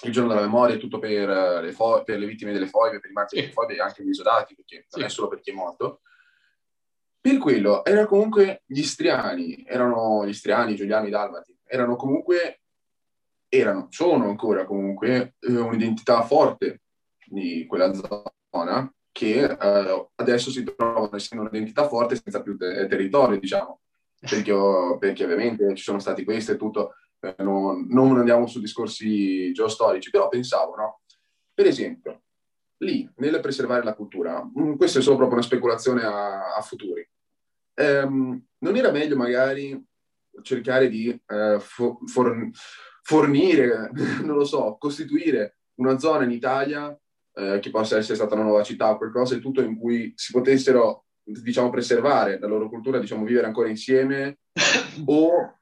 il 0.03 0.11
giorno 0.11 0.29
della 0.29 0.41
memoria, 0.41 0.77
tutto 0.77 0.99
per 0.99 1.61
le, 1.61 1.71
fo- 1.71 2.03
per 2.03 2.19
le 2.19 2.27
vittime 2.27 2.53
delle 2.53 2.67
foibe, 2.67 2.99
per 2.99 3.09
i 3.09 3.13
martiri 3.13 3.41
sì. 3.41 3.47
delle 3.47 3.53
foibe 3.53 3.75
e 3.75 3.81
anche 3.81 4.03
gli 4.03 4.09
esodati, 4.09 4.55
perché 4.55 4.85
sì. 4.87 4.99
non 4.99 5.07
è 5.07 5.09
solo 5.09 5.27
perché 5.27 5.51
è 5.51 5.55
morto. 5.55 6.01
Per 7.19 7.37
quello, 7.39 7.83
era 7.83 8.05
comunque 8.05 8.61
gli 8.67 8.79
istriani, 8.79 9.65
erano 9.67 10.25
gli 10.25 10.29
istriani, 10.29 10.75
giuliani, 10.75 11.09
dalmati, 11.09 11.57
erano 11.63 11.95
comunque, 11.95 12.61
erano, 13.57 13.87
sono 13.89 14.29
ancora 14.29 14.65
comunque 14.65 15.35
eh, 15.39 15.57
un'identità 15.57 16.23
forte 16.23 16.81
di 17.25 17.65
quella 17.67 17.91
zona 17.93 18.91
che 19.11 19.43
eh, 19.43 20.09
adesso 20.15 20.51
si 20.51 20.63
trovano 20.63 21.15
essendo 21.15 21.43
un'identità 21.43 21.87
forte 21.87 22.15
senza 22.15 22.41
più 22.41 22.57
te- 22.57 22.87
territorio, 22.87 23.39
diciamo 23.39 23.79
perché, 24.19 24.53
perché 24.99 25.23
ovviamente 25.23 25.75
ci 25.75 25.83
sono 25.83 25.99
stati 25.99 26.23
questi 26.23 26.51
e 26.51 26.57
tutto, 26.57 26.95
eh, 27.19 27.35
non, 27.39 27.85
non, 27.89 28.17
andiamo 28.17 28.47
su 28.47 28.59
discorsi 28.59 29.51
geostorici, 29.51 30.09
però 30.09 30.27
pensavo, 30.27 30.75
no? 30.75 31.01
Per 31.53 31.67
esempio, 31.67 32.23
lì, 32.77 33.09
nel 33.17 33.39
preservare 33.39 33.83
la 33.83 33.93
cultura, 33.93 34.43
mm, 34.43 34.75
questa 34.75 34.99
è 34.99 35.01
solo 35.01 35.17
proprio 35.17 35.37
una 35.37 35.45
speculazione 35.45 36.03
a, 36.03 36.55
a 36.55 36.61
futuri, 36.61 37.07
ehm, 37.75 38.45
non 38.59 38.75
era 38.75 38.91
meglio 38.91 39.15
magari 39.15 39.81
cercare 40.41 40.89
di 40.89 41.09
eh, 41.09 41.57
for, 41.59 41.97
fornire, 43.05 43.91
non 44.23 44.35
lo 44.35 44.45
so, 44.45 44.77
costituire 44.79 45.59
una 45.75 45.99
zona 45.99 46.23
in 46.23 46.31
Italia 46.31 46.97
eh, 47.33 47.59
che 47.59 47.69
possa 47.69 47.97
essere 47.97 48.15
stata 48.15 48.33
una 48.33 48.43
nuova 48.43 48.63
città 48.63 48.91
o 48.91 48.97
qualcosa, 48.97 49.35
e 49.35 49.39
tutto 49.39 49.61
in 49.61 49.77
cui 49.77 50.11
si 50.15 50.31
potessero 50.31 51.05
diciamo, 51.23 51.69
preservare 51.69 52.39
la 52.39 52.47
loro 52.47 52.67
cultura, 52.67 52.99
diciamo, 52.99 53.23
vivere 53.23 53.45
ancora 53.45 53.69
insieme, 53.69 54.39
o 55.05 55.59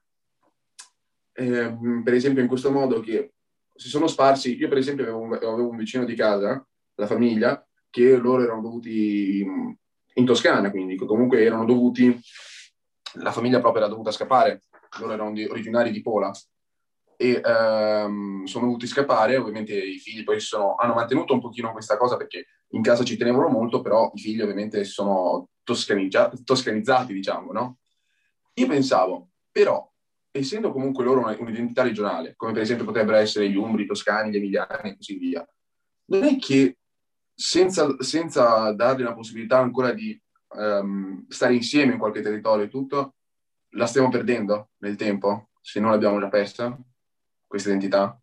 eh, 1.34 1.78
per 2.04 2.14
esempio 2.14 2.42
in 2.42 2.48
questo 2.48 2.72
modo 2.72 3.02
che 3.02 3.34
si 3.76 3.90
sono 3.90 4.08
sparsi, 4.08 4.56
io 4.56 4.70
per 4.70 4.78
esempio 4.78 5.04
avevo 5.04 5.20
un, 5.20 5.34
avevo 5.34 5.68
un 5.68 5.78
vicino 5.78 6.06
di 6.06 6.16
casa, 6.16 6.66
la 6.96 7.08
famiglia, 7.08 7.66
che 7.90 8.16
loro 8.16 8.44
erano 8.44 8.62
dovuti 8.62 9.40
in, 9.40 10.26
Toscana, 10.26 10.72
quindi 10.72 10.96
comunque 10.96 11.44
erano 11.44 11.66
dovuti, 11.66 12.18
la 13.16 13.32
famiglia 13.32 13.60
proprio 13.60 13.82
era 13.82 13.92
dovuta 13.92 14.12
scappare, 14.12 14.62
loro 15.00 15.14
erano 15.14 15.34
di, 15.34 15.44
originari 15.44 15.92
di 15.92 16.02
Pola, 16.02 16.32
e 17.24 17.42
um, 17.42 18.44
sono 18.44 18.66
dovuti 18.66 18.86
scappare, 18.86 19.38
ovviamente 19.38 19.74
i 19.74 19.98
figli 19.98 20.26
poi 20.26 20.42
sono, 20.42 20.76
hanno 20.76 20.94
mantenuto 20.94 21.34
un 21.34 21.40
pochino 21.40 21.72
questa 21.72 21.96
cosa 21.96 22.18
perché 22.18 22.48
in 22.72 22.82
casa 22.82 23.06
ci 23.06 23.16
tenevano 23.16 23.48
molto, 23.48 23.80
però 23.80 24.12
i 24.14 24.20
figli 24.20 24.42
ovviamente 24.42 24.84
sono 24.84 25.48
toscanizzati, 25.64 27.14
diciamo, 27.14 27.54
no? 27.54 27.78
Io 28.56 28.68
pensavo, 28.68 29.30
però, 29.50 29.90
essendo 30.32 30.74
comunque 30.74 31.06
loro 31.06 31.26
un'identità 31.40 31.84
regionale, 31.84 32.34
come 32.36 32.52
per 32.52 32.64
esempio 32.64 32.84
potrebbero 32.84 33.16
essere 33.16 33.50
gli 33.50 33.56
umbri, 33.56 33.84
i 33.84 33.88
toscani, 33.88 34.30
gli 34.30 34.36
emiliani 34.36 34.90
e 34.90 34.96
così 34.98 35.18
via, 35.18 35.48
non 36.08 36.24
è 36.24 36.38
che 36.38 36.78
senza, 37.34 37.96
senza 38.00 38.74
dargli 38.74 39.04
la 39.04 39.14
possibilità 39.14 39.60
ancora 39.60 39.94
di 39.94 40.22
um, 40.56 41.26
stare 41.30 41.54
insieme 41.54 41.94
in 41.94 42.00
qualche 42.00 42.20
territorio 42.20 42.66
e 42.66 42.70
tutto, 42.70 43.14
la 43.76 43.86
stiamo 43.86 44.10
perdendo 44.10 44.72
nel 44.80 44.98
tempo, 44.98 45.52
se 45.62 45.80
non 45.80 45.92
l'abbiamo 45.92 46.20
già 46.20 46.28
persa, 46.28 46.78
questa 47.54 47.70
identità? 47.70 48.20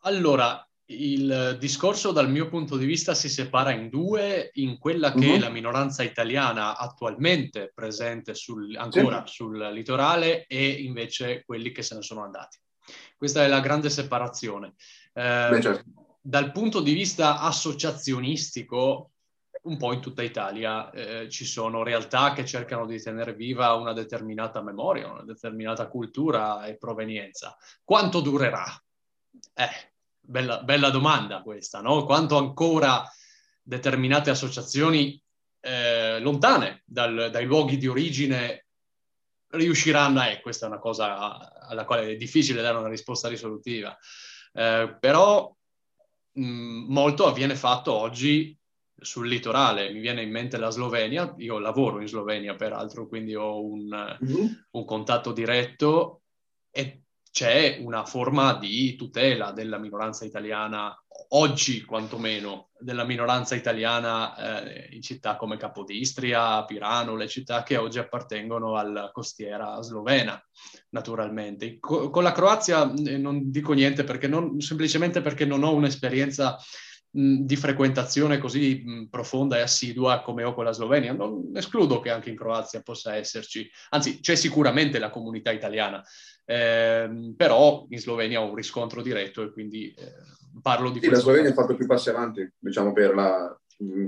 Allora, 0.00 0.68
il 0.86 1.56
discorso 1.60 2.10
dal 2.10 2.28
mio 2.28 2.48
punto 2.48 2.76
di 2.76 2.84
vista 2.84 3.14
si 3.14 3.28
separa 3.28 3.70
in 3.70 3.88
due, 3.88 4.50
in 4.54 4.76
quella 4.76 5.12
che 5.12 5.26
uh-huh. 5.26 5.34
è 5.34 5.36
mhm. 5.36 5.40
la 5.40 5.48
minoranza 5.50 6.02
italiana 6.02 6.76
attualmente 6.76 7.70
presente 7.72 8.34
sul, 8.34 8.74
ancora 8.76 9.24
sì. 9.24 9.34
sul 9.34 9.56
litorale 9.72 10.46
e 10.46 10.68
invece 10.68 11.44
quelli 11.44 11.70
che 11.70 11.82
se 11.82 11.94
ne 11.94 12.02
sono 12.02 12.24
andati. 12.24 12.58
Questa 13.16 13.44
è 13.44 13.46
la 13.46 13.60
grande 13.60 13.88
separazione. 13.88 14.74
Eh, 15.12 15.48
Beh, 15.50 15.60
certo. 15.60 15.84
Dal 16.20 16.50
punto 16.50 16.80
di 16.80 16.92
vista 16.92 17.38
associazionistico, 17.38 19.12
un 19.62 19.76
po' 19.76 19.92
in 19.92 20.00
tutta 20.00 20.22
Italia 20.22 20.90
eh, 20.90 21.28
ci 21.28 21.44
sono 21.44 21.82
realtà 21.82 22.32
che 22.32 22.46
cercano 22.46 22.86
di 22.86 23.00
tenere 23.00 23.34
viva 23.34 23.74
una 23.74 23.92
determinata 23.92 24.62
memoria, 24.62 25.10
una 25.10 25.24
determinata 25.24 25.88
cultura 25.88 26.64
e 26.64 26.76
provenienza. 26.76 27.56
Quanto 27.84 28.20
durerà? 28.20 28.64
Eh, 29.54 29.92
bella, 30.20 30.62
bella 30.62 30.90
domanda 30.90 31.42
questa, 31.42 31.80
no? 31.80 32.04
Quanto 32.04 32.38
ancora 32.38 33.04
determinate 33.62 34.30
associazioni 34.30 35.22
eh, 35.60 36.18
lontane 36.20 36.82
dal, 36.86 37.28
dai 37.30 37.44
luoghi 37.44 37.76
di 37.76 37.86
origine 37.86 38.66
riusciranno, 39.48 40.22
eh, 40.24 40.40
questa 40.40 40.66
è 40.66 40.68
una 40.68 40.78
cosa 40.78 41.66
alla 41.66 41.84
quale 41.84 42.12
è 42.12 42.16
difficile 42.16 42.62
dare 42.62 42.78
una 42.78 42.88
risposta 42.88 43.28
risolutiva, 43.28 43.96
eh, 44.52 44.96
però 44.98 45.54
mh, 46.32 46.84
molto 46.88 47.26
avviene 47.26 47.56
fatto 47.56 47.92
oggi 47.92 48.56
sul 49.00 49.28
litorale, 49.28 49.92
mi 49.92 50.00
viene 50.00 50.22
in 50.22 50.30
mente 50.30 50.56
la 50.58 50.70
Slovenia, 50.70 51.34
io 51.38 51.58
lavoro 51.58 52.00
in 52.00 52.08
Slovenia 52.08 52.54
peraltro, 52.54 53.08
quindi 53.08 53.34
ho 53.34 53.64
un, 53.64 54.18
mm-hmm. 54.24 54.46
un 54.70 54.84
contatto 54.84 55.32
diretto 55.32 56.22
e 56.70 57.02
c'è 57.32 57.78
una 57.80 58.04
forma 58.04 58.54
di 58.54 58.96
tutela 58.96 59.52
della 59.52 59.78
minoranza 59.78 60.24
italiana, 60.24 60.96
oggi 61.28 61.84
quantomeno, 61.84 62.70
della 62.78 63.04
minoranza 63.04 63.54
italiana 63.54 64.64
eh, 64.64 64.88
in 64.94 65.02
città 65.02 65.36
come 65.36 65.56
Capodistria, 65.56 66.64
Pirano, 66.64 67.14
le 67.14 67.28
città 67.28 67.62
che 67.62 67.76
oggi 67.76 67.98
appartengono 67.98 68.76
alla 68.76 69.10
costiera 69.12 69.80
slovena, 69.80 70.42
naturalmente. 70.90 71.78
Co- 71.78 72.10
con 72.10 72.24
la 72.24 72.32
Croazia 72.32 72.92
eh, 72.92 73.16
non 73.16 73.50
dico 73.50 73.74
niente 73.74 74.02
perché 74.02 74.26
non, 74.26 74.60
semplicemente 74.60 75.20
perché 75.20 75.44
non 75.44 75.62
ho 75.62 75.72
un'esperienza 75.72 76.58
di 77.12 77.56
frequentazione 77.56 78.38
così 78.38 79.08
profonda 79.10 79.58
e 79.58 79.62
assidua 79.62 80.22
come 80.22 80.44
ho 80.44 80.54
con 80.54 80.64
la 80.64 80.72
Slovenia. 80.72 81.12
Non 81.12 81.50
escludo 81.54 82.00
che 82.00 82.10
anche 82.10 82.30
in 82.30 82.36
Croazia 82.36 82.82
possa 82.82 83.16
esserci, 83.16 83.68
anzi 83.90 84.20
c'è 84.20 84.36
sicuramente 84.36 84.98
la 84.98 85.10
comunità 85.10 85.50
italiana, 85.50 86.02
eh, 86.44 87.32
però 87.36 87.86
in 87.88 87.98
Slovenia 87.98 88.40
ho 88.40 88.48
un 88.48 88.54
riscontro 88.54 89.02
diretto 89.02 89.42
e 89.42 89.52
quindi 89.52 89.92
eh, 89.92 90.12
parlo 90.62 90.90
di... 90.90 91.00
Sì, 91.00 91.10
la 91.10 91.18
Slovenia 91.18 91.50
ha 91.50 91.54
fatto 91.54 91.74
più 91.74 91.86
passi 91.86 92.10
avanti, 92.10 92.48
diciamo, 92.58 92.92
per 92.92 93.14
la, 93.14 93.60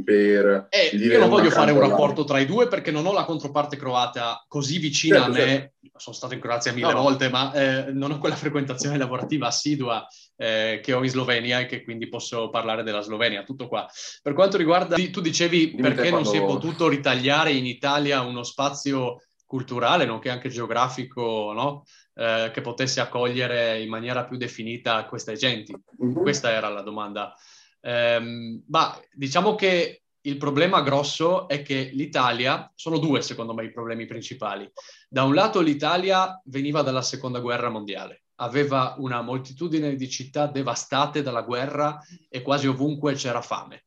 per 0.04 0.66
eh, 0.68 0.94
io 0.94 1.18
non 1.18 1.30
voglio 1.30 1.48
fare 1.48 1.72
un 1.72 1.80
rapporto 1.80 2.24
tra 2.24 2.38
i 2.38 2.44
due 2.44 2.68
perché 2.68 2.90
non 2.90 3.06
ho 3.06 3.12
la 3.12 3.24
controparte 3.24 3.76
croata 3.76 4.44
così 4.46 4.78
vicina 4.78 5.22
certo, 5.22 5.30
a 5.30 5.34
me. 5.34 5.46
Certo. 5.46 5.70
Sono 5.96 6.16
stato 6.16 6.34
in 6.34 6.40
Croazia 6.40 6.72
mille 6.72 6.92
no, 6.92 7.00
volte, 7.00 7.28
ma 7.28 7.52
eh, 7.52 7.92
non 7.92 8.10
ho 8.10 8.18
quella 8.18 8.34
frequentazione 8.34 8.98
lavorativa 8.98 9.46
assidua 9.46 10.06
eh, 10.36 10.80
che 10.82 10.92
ho 10.92 11.02
in 11.02 11.08
Slovenia 11.08 11.60
e 11.60 11.66
che 11.66 11.82
quindi 11.82 12.08
posso 12.08 12.50
parlare 12.50 12.82
della 12.82 13.00
Slovenia. 13.00 13.44
Tutto 13.44 13.68
qua. 13.68 13.88
Per 14.20 14.32
quanto 14.32 14.56
riguarda, 14.56 14.96
tu 15.10 15.20
dicevi 15.20 15.70
Dimmi 15.70 15.82
perché 15.82 16.10
non 16.10 16.22
quando... 16.22 16.30
si 16.30 16.36
è 16.36 16.44
potuto 16.44 16.88
ritagliare 16.88 17.52
in 17.52 17.66
Italia 17.66 18.20
uno 18.22 18.42
spazio 18.42 19.22
culturale, 19.46 20.06
nonché 20.06 20.30
anche 20.30 20.48
geografico, 20.48 21.52
no? 21.54 21.84
eh, 22.14 22.50
che 22.52 22.60
potesse 22.60 23.00
accogliere 23.00 23.80
in 23.80 23.88
maniera 23.88 24.24
più 24.24 24.36
definita 24.36 25.04
queste 25.04 25.34
genti. 25.34 25.74
Mm-hmm. 26.02 26.14
Questa 26.14 26.50
era 26.50 26.68
la 26.68 26.82
domanda. 26.82 27.34
Um, 27.84 28.62
ma 28.68 28.98
diciamo 29.12 29.54
che 29.56 30.02
il 30.24 30.36
problema 30.36 30.82
grosso 30.82 31.48
è 31.48 31.62
che 31.62 31.90
l'Italia, 31.92 32.70
sono 32.76 32.98
due 32.98 33.22
secondo 33.22 33.54
me 33.54 33.64
i 33.64 33.72
problemi 33.72 34.06
principali. 34.06 34.70
Da 35.08 35.24
un 35.24 35.34
lato 35.34 35.60
l'Italia 35.60 36.40
veniva 36.44 36.82
dalla 36.82 37.02
seconda 37.02 37.40
guerra 37.40 37.70
mondiale, 37.70 38.22
aveva 38.36 38.94
una 38.98 39.20
moltitudine 39.20 39.96
di 39.96 40.08
città 40.08 40.46
devastate 40.46 41.22
dalla 41.22 41.42
guerra 41.42 41.98
e 42.28 42.42
quasi 42.42 42.68
ovunque 42.68 43.14
c'era 43.14 43.42
fame. 43.42 43.86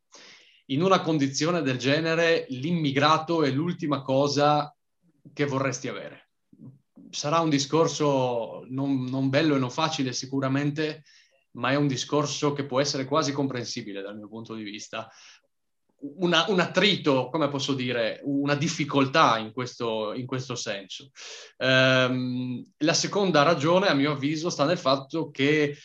In 0.70 0.82
una 0.82 1.02
condizione 1.02 1.62
del 1.62 1.78
genere 1.78 2.48
l'immigrato 2.50 3.44
è 3.44 3.52
l'ultima 3.52 4.02
cosa 4.02 4.76
che 5.34 5.46
vorresti 5.46 5.88
avere. 5.88 6.32
Sarà 7.12 7.40
un 7.40 7.50
discorso 7.50 8.66
non, 8.70 9.06
non 9.06 9.30
bello 9.30 9.56
e 9.56 9.60
non 9.60 9.70
facile 9.70 10.12
sicuramente, 10.12 11.04
ma 11.56 11.72
è 11.72 11.76
un 11.76 11.88
discorso 11.88 12.54
che 12.54 12.66
può 12.66 12.80
essere 12.80 13.06
quasi 13.06 13.32
comprensibile 13.32 14.02
dal 14.02 14.16
mio 14.16 14.28
punto 14.28 14.54
di 14.54 14.64
vista. 14.64 15.10
Una, 16.18 16.46
un 16.50 16.60
attrito, 16.60 17.30
come 17.30 17.50
posso 17.50 17.74
dire, 17.74 18.20
una 18.24 18.56
difficoltà 18.56 19.38
in 19.38 19.52
questo, 19.52 20.14
in 20.14 20.26
questo 20.26 20.56
senso. 20.56 21.12
Um, 21.58 22.64
la 22.78 22.94
seconda 22.94 23.44
ragione, 23.44 23.88
a 23.88 23.94
mio 23.94 24.12
avviso, 24.12 24.50
sta 24.50 24.66
nel 24.66 24.78
fatto 24.78 25.32
che 25.32 25.76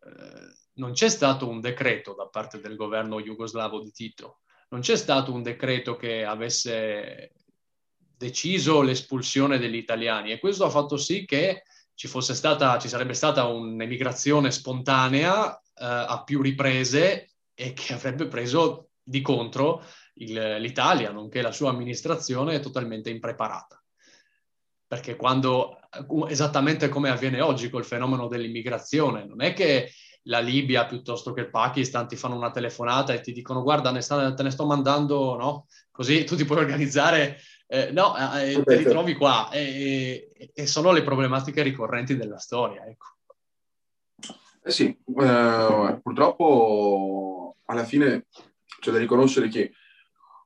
uh, 0.00 0.58
non 0.74 0.92
c'è 0.92 1.08
stato 1.08 1.48
un 1.48 1.60
decreto 1.60 2.14
da 2.14 2.26
parte 2.26 2.60
del 2.60 2.76
governo 2.76 3.20
jugoslavo 3.20 3.80
di 3.80 3.92
Tito, 3.92 4.40
non 4.70 4.80
c'è 4.80 4.96
stato 4.96 5.32
un 5.32 5.42
decreto 5.42 5.96
che 5.96 6.24
avesse 6.24 7.32
deciso 8.16 8.82
l'espulsione 8.82 9.58
degli 9.58 9.76
italiani 9.76 10.30
e 10.30 10.38
questo 10.38 10.64
ha 10.64 10.70
fatto 10.70 10.96
sì 10.98 11.24
che 11.24 11.62
ci 12.00 12.08
fosse 12.08 12.32
stata, 12.32 12.78
ci 12.78 12.88
sarebbe 12.88 13.12
stata 13.12 13.44
un'emigrazione 13.44 14.50
spontanea 14.50 15.54
eh, 15.54 15.84
a 15.84 16.22
più 16.24 16.40
riprese 16.40 17.32
e 17.52 17.74
che 17.74 17.92
avrebbe 17.92 18.26
preso 18.26 18.92
di 19.02 19.20
contro 19.20 19.84
il, 20.14 20.32
l'Italia, 20.60 21.10
nonché 21.10 21.42
la 21.42 21.52
sua 21.52 21.68
amministrazione 21.68 22.58
totalmente 22.60 23.10
impreparata. 23.10 23.84
Perché 24.86 25.14
quando, 25.14 25.78
esattamente 26.28 26.88
come 26.88 27.10
avviene 27.10 27.42
oggi 27.42 27.68
col 27.68 27.84
fenomeno 27.84 28.28
dell'immigrazione, 28.28 29.26
non 29.26 29.42
è 29.42 29.52
che 29.52 29.92
la 30.22 30.38
Libia 30.38 30.86
piuttosto 30.86 31.34
che 31.34 31.42
il 31.42 31.50
Pakistan 31.50 32.08
ti 32.08 32.16
fanno 32.16 32.34
una 32.34 32.50
telefonata 32.50 33.12
e 33.12 33.20
ti 33.20 33.32
dicono 33.32 33.60
guarda 33.60 33.90
ne 33.90 34.00
sta, 34.00 34.32
te 34.32 34.42
ne 34.42 34.50
sto 34.50 34.64
mandando, 34.64 35.36
no? 35.36 35.66
Così 35.90 36.24
tu 36.24 36.34
ti 36.34 36.46
puoi 36.46 36.60
organizzare 36.60 37.38
eh, 37.72 37.92
no, 37.92 38.16
eh, 38.16 38.54
eh, 38.54 38.64
te 38.64 38.76
li 38.78 38.82
trovi 38.82 39.14
qua 39.14 39.48
e, 39.50 40.50
e, 40.52 40.66
sono 40.66 40.90
le 40.90 41.04
problematiche 41.04 41.62
ricorrenti 41.62 42.16
della 42.16 42.38
storia. 42.38 42.84
Ecco. 42.84 43.06
Eh 44.64 44.70
sì, 44.72 44.88
eh, 44.88 46.00
purtroppo 46.02 47.58
alla 47.66 47.84
fine 47.84 48.26
c'è 48.80 48.90
da 48.90 48.98
riconoscere 48.98 49.46
che 49.48 49.72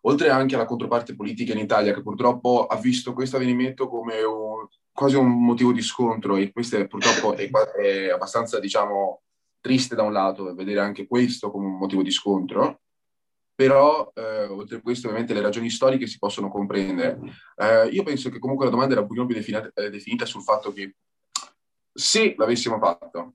oltre 0.02 0.28
anche 0.28 0.54
alla 0.54 0.66
controparte 0.66 1.16
politica 1.16 1.54
in 1.54 1.60
Italia, 1.60 1.94
che 1.94 2.02
purtroppo 2.02 2.66
ha 2.66 2.76
visto 2.76 3.14
questo 3.14 3.36
avvenimento 3.36 3.88
come 3.88 4.22
un, 4.22 4.66
quasi 4.92 5.16
un 5.16 5.42
motivo 5.42 5.72
di 5.72 5.80
scontro, 5.80 6.36
e 6.36 6.52
questo 6.52 6.76
è, 6.76 6.86
purtroppo 6.86 7.34
è, 7.34 7.48
è 7.48 8.10
abbastanza, 8.10 8.60
diciamo, 8.60 9.22
triste 9.60 9.94
da 9.94 10.02
un 10.02 10.12
lato, 10.12 10.54
vedere 10.54 10.80
anche 10.80 11.06
questo 11.06 11.50
come 11.50 11.64
un 11.68 11.78
motivo 11.78 12.02
di 12.02 12.10
scontro, 12.10 12.82
però 13.54 14.10
eh, 14.14 14.44
oltre 14.46 14.78
a 14.78 14.80
questo 14.80 15.06
ovviamente 15.06 15.32
le 15.32 15.40
ragioni 15.40 15.70
storiche 15.70 16.06
si 16.06 16.18
possono 16.18 16.50
comprendere. 16.50 17.18
Eh, 17.56 17.88
io 17.88 18.02
penso 18.02 18.28
che 18.30 18.38
comunque 18.38 18.64
la 18.64 18.70
domanda 18.72 18.92
era 18.92 19.02
un 19.02 19.06
pochino 19.06 19.26
più 19.26 19.34
definita, 19.36 19.70
eh, 19.74 19.90
definita 19.90 20.26
sul 20.26 20.42
fatto 20.42 20.72
che 20.72 20.96
se 21.92 22.34
l'avessimo 22.36 22.78
fatto, 22.78 23.34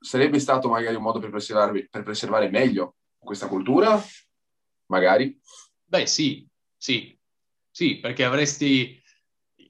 sarebbe 0.00 0.40
stato 0.40 0.68
magari 0.68 0.96
un 0.96 1.02
modo 1.02 1.20
per 1.20 1.30
per 1.30 2.02
preservare 2.02 2.48
meglio 2.48 2.96
questa 3.18 3.46
cultura? 3.46 4.02
Magari? 4.86 5.38
Beh 5.84 6.06
sì, 6.06 6.46
sì, 6.76 7.16
sì, 7.70 7.98
perché 8.00 8.24
avresti, 8.24 9.00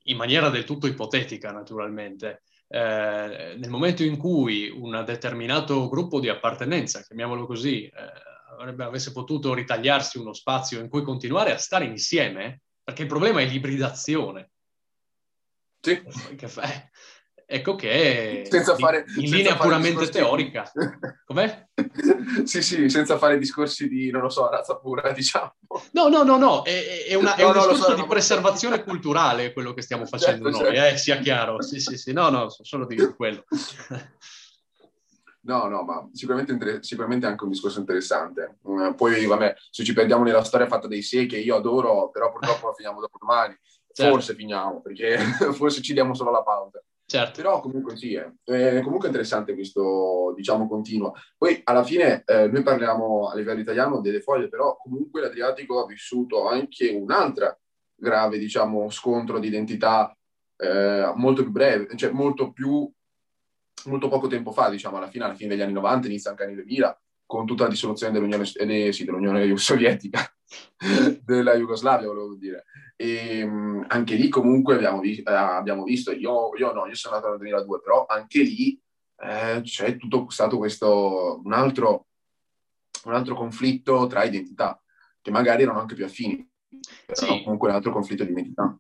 in 0.05 0.17
maniera 0.17 0.49
del 0.49 0.65
tutto 0.65 0.87
ipotetica 0.87 1.51
naturalmente, 1.51 2.43
eh, 2.69 3.57
nel 3.59 3.69
momento 3.69 4.03
in 4.03 4.17
cui 4.17 4.71
un 4.71 5.03
determinato 5.05 5.89
gruppo 5.89 6.21
di 6.21 6.29
appartenenza, 6.29 7.03
chiamiamolo 7.03 7.45
così, 7.45 7.85
eh, 7.85 7.93
avrebbe, 8.59 8.85
avesse 8.85 9.13
potuto 9.13 9.55
ritagliarsi 9.55 10.19
uno 10.19 10.33
spazio 10.33 10.81
in 10.81 10.89
cui 10.89 11.03
continuare 11.03 11.53
a 11.53 11.59
stare 11.59 11.85
insieme, 11.85 12.63
perché 12.83 13.03
il 13.03 13.09
problema 13.09 13.41
è 13.41 13.47
l'ibridazione. 13.47 14.51
Sì. 15.81 16.03
Che 16.37 16.49
fa, 16.49 16.63
eh, 16.63 16.91
ecco 17.47 17.75
che 17.75 18.47
senza 18.49 18.77
fare, 18.77 19.05
in, 19.17 19.25
in 19.25 19.31
linea 19.31 19.57
puramente 19.57 20.09
teorica. 20.09 20.71
Com'è? 21.25 21.69
sì, 22.45 22.63
sì, 22.63 22.89
senza 22.89 23.19
fare 23.19 23.39
discorsi 23.39 23.89
di, 23.89 24.11
non 24.11 24.23
lo 24.23 24.29
so, 24.29 24.49
razza 24.49 24.77
pura, 24.77 25.11
diciamo. 25.13 25.57
No, 25.93 26.09
no, 26.09 26.23
no, 26.23 26.37
no, 26.37 26.63
è, 26.63 27.07
è, 27.09 27.15
una, 27.15 27.35
è 27.35 27.43
un 27.43 27.53
no, 27.53 27.59
discorso 27.59 27.91
so, 27.91 27.95
di 27.95 28.07
preservazione 28.07 28.85
culturale 28.85 29.53
quello 29.53 29.73
che 29.73 29.83
stiamo 29.83 30.05
facendo 30.07 30.51
certo, 30.51 30.65
noi, 30.65 30.77
certo. 30.77 30.95
Eh, 30.95 30.99
sia 30.99 31.19
chiaro. 31.19 31.63
Sì, 31.63 31.81
sì, 31.81 31.97
sì, 31.97 32.13
no, 32.13 32.29
no, 32.29 32.49
solo 32.51 32.87
di 32.87 32.97
quello. 33.17 33.45
No, 35.43 35.67
no, 35.69 35.83
ma 35.83 36.09
sicuramente, 36.13 36.53
inter- 36.53 36.85
sicuramente 36.85 37.27
è 37.27 37.31
anche 37.31 37.45
un 37.45 37.51
discorso 37.51 37.81
interessante. 37.81 38.59
Uh, 38.63 38.95
poi, 38.95 39.25
vabbè, 39.25 39.55
se 39.71 39.85
ci 39.85 39.95
perdiamo 39.95 40.23
nella 40.23 40.45
storia 40.45 40.67
fatta 40.67 40.87
dei 40.87 41.03
sé, 41.03 41.27
che 41.27 41.39
io 41.39 41.57
adoro, 41.57 42.11
però 42.11 42.31
purtroppo 42.31 42.69
la 42.69 42.75
finiamo 42.75 43.01
dopo 43.01 43.19
domani. 43.19 43.57
Certo. 43.93 44.13
Forse 44.13 44.35
finiamo, 44.37 44.81
perché 44.81 45.19
forse 45.53 45.83
ci 45.83 45.93
diamo 45.93 46.15
solo 46.15 46.31
la 46.31 46.45
pausa. 46.45 46.81
Certo. 47.05 47.43
Però 47.43 47.61
comunque 47.61 47.97
sì, 47.97 48.15
è, 48.15 48.33
è 48.45 48.81
comunque 48.83 49.09
interessante 49.09 49.53
questo, 49.53 50.33
diciamo, 50.37 50.69
continuo. 50.69 51.13
Poi 51.37 51.61
alla 51.65 51.83
fine 51.83 52.23
eh, 52.25 52.47
noi 52.47 52.63
parliamo 52.63 53.29
a 53.29 53.35
livello 53.35 53.59
italiano 53.59 54.01
delle 54.01 54.21
foglie, 54.21 54.49
però 54.49 54.77
comunque 54.81 55.21
l'Adriatico 55.21 55.83
ha 55.83 55.87
vissuto 55.87 56.47
anche 56.47 56.89
un'altra 56.89 57.59
grave, 57.97 58.39
diciamo, 58.39 58.89
scontro 58.91 59.41
di 59.41 59.49
identità 59.49 60.17
eh, 60.57 61.13
molto 61.17 61.43
più 61.43 61.51
breve, 61.51 61.97
cioè 61.97 62.13
molto 62.13 62.53
più 62.53 62.89
molto 63.87 64.09
poco 64.09 64.27
tempo 64.27 64.53
fa, 64.53 64.69
diciamo 64.69 64.97
alla 64.97 65.09
fine, 65.09 65.25
alla 65.25 65.35
fine 65.35 65.51
degli 65.51 65.63
anni 65.63 65.73
90, 65.73 66.07
inizia 66.09 66.31
anche 66.31 66.45
anni 66.45 66.55
2000, 66.55 67.01
con 67.27 67.47
tutta 67.47 67.65
la 67.65 67.71
dissoluzione 67.71 68.13
dell'Unione, 68.13 68.45
eh, 68.55 68.93
sì, 68.93 69.05
dell'Unione 69.05 69.57
Sovietica. 69.57 70.21
della 71.25 71.57
Jugoslavia, 71.57 72.09
volevo 72.09 72.35
dire. 72.35 72.65
E 72.97 73.43
um, 73.43 73.85
anche 73.89 74.15
lì 74.15 74.29
comunque 74.29 74.75
abbiamo, 74.75 75.01
vi- 75.01 75.23
eh, 75.23 75.33
abbiamo 75.33 75.85
visto, 75.85 76.13
io, 76.13 76.55
io, 76.57 76.73
no, 76.73 76.87
io 76.87 76.95
sono 76.95 77.15
nato 77.15 77.29
nel 77.29 77.39
2002, 77.39 77.81
però 77.81 78.07
anche 78.07 78.43
lì 78.43 78.81
eh, 79.19 79.61
c'è 79.63 79.97
tutto 79.97 80.27
stato 80.29 80.59
questo, 80.59 81.41
un 81.43 81.53
altro, 81.53 82.07
un 83.05 83.15
altro 83.15 83.35
conflitto 83.35 84.07
tra 84.07 84.25
identità, 84.25 84.81
che 85.21 85.31
magari 85.31 85.63
erano 85.63 85.81
anche 85.81 85.95
più 85.95 86.05
affini, 86.05 86.47
però 87.07 87.27
sì. 87.27 87.43
comunque 87.43 87.69
un 87.69 87.75
altro 87.75 87.93
conflitto 87.93 88.25
di 88.25 88.33
identità. 88.33 88.77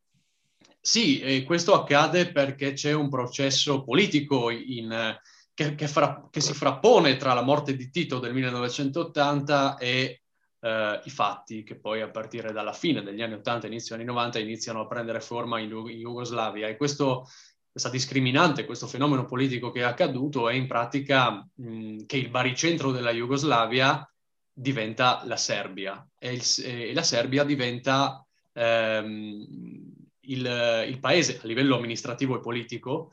Sì, 0.82 1.20
e 1.20 1.44
questo 1.44 1.74
accade 1.74 2.32
perché 2.32 2.72
c'è 2.72 2.92
un 2.92 3.10
processo 3.10 3.84
politico 3.84 4.48
in, 4.48 5.18
che, 5.52 5.74
che, 5.74 5.88
fra, 5.88 6.26
che, 6.30 6.40
si 6.40 6.54
frappone 6.54 7.16
tra 7.16 7.34
la 7.34 7.42
morte 7.42 7.76
di 7.76 7.90
Tito 7.90 8.18
del 8.18 8.32
1980 8.32 9.76
e 9.76 10.22
eh, 10.60 11.00
i 11.04 11.10
fatti 11.10 11.62
che 11.64 11.78
poi 11.78 12.00
a 12.00 12.08
partire 12.08 12.52
dalla 12.52 12.72
fine 12.72 13.02
degli 13.02 13.20
anni 13.20 13.34
80, 13.34 13.66
inizio 13.66 13.94
anni 13.94 14.04
90 14.04 14.38
iniziano 14.38 14.80
a 14.80 14.86
prendere 14.86 15.20
forma 15.20 15.58
in, 15.60 15.70
in 15.70 15.98
Jugoslavia. 15.98 16.68
E 16.68 16.78
questo, 16.78 17.28
questa 17.70 17.90
discriminante, 17.90 18.64
questo 18.64 18.86
fenomeno 18.86 19.26
politico 19.26 19.70
che 19.70 19.80
è 19.80 19.84
accaduto 19.84 20.48
è 20.48 20.54
in 20.54 20.66
pratica 20.66 21.46
mh, 21.56 22.06
che 22.06 22.16
il 22.16 22.30
baricentro 22.30 22.90
della 22.90 23.12
Jugoslavia 23.12 24.02
diventa 24.50 25.22
la 25.26 25.36
Serbia. 25.36 26.08
E, 26.18 26.32
il, 26.32 26.42
e 26.64 26.94
la 26.94 27.02
Serbia 27.02 27.44
diventa 27.44 28.26
ehm, 28.54 29.99
il, 30.22 30.84
il, 30.88 31.00
paese 31.00 31.40
a 31.42 31.46
livello 31.46 31.76
amministrativo 31.76 32.36
e 32.36 32.40
politico 32.40 33.12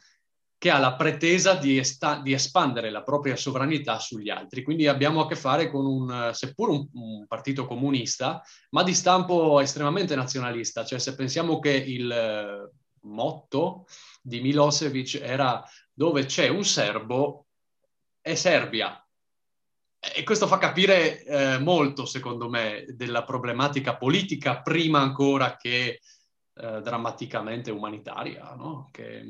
che 0.60 0.72
ha 0.72 0.80
la 0.80 0.96
pretesa 0.96 1.54
di, 1.54 1.78
esta- 1.78 2.20
di, 2.20 2.34
espandere 2.34 2.90
la 2.90 3.04
propria 3.04 3.36
sovranità 3.36 4.00
sugli 4.00 4.30
altri. 4.30 4.64
Quindi 4.64 4.88
abbiamo 4.88 5.22
a 5.22 5.28
che 5.28 5.36
fare 5.36 5.70
con 5.70 5.86
un, 5.86 6.32
seppur 6.34 6.70
un, 6.70 6.88
un, 6.94 7.28
partito 7.28 7.68
comunista, 7.68 8.42
ma 8.72 8.82
di 8.84 8.94
stampo 8.94 9.60
estremamente 9.60 10.16
nazionalista. 10.16 10.84
Cioè 10.84 10.98
se 10.98 11.16
pensiamo 11.16 11.60
che 11.60 11.72
il 11.72 12.12
eh, 12.12 12.72
motto 13.02 13.86
di 14.22 14.42
Milosevic 14.42 15.20
era 15.22 15.64
dove 15.94 16.26
c'è 16.26 16.48
un 16.48 16.66
serbo 16.66 17.48
è 18.20 18.36
Serbia. 18.36 19.02
E 20.00 20.24
questo 20.24 20.48
fa 20.48 20.58
capire 20.58 21.24
eh, 21.24 21.60
molto, 21.60 22.06
secondo 22.06 22.50
me, 22.50 22.86
della 22.90 23.24
problematica 23.24 23.96
politica 23.96 24.62
prima 24.62 25.00
ancora 25.00 25.56
che 25.56 26.02
eh, 26.60 26.82
drammaticamente 26.82 27.72
umanitaria, 27.72 28.54
no? 28.56 28.90
che, 28.92 29.24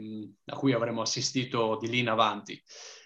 a 0.46 0.56
cui 0.56 0.74
avremmo 0.74 1.02
assistito 1.02 1.78
di 1.80 1.90
lì 1.90 2.00
in 2.00 2.10
avanti. 2.10 2.62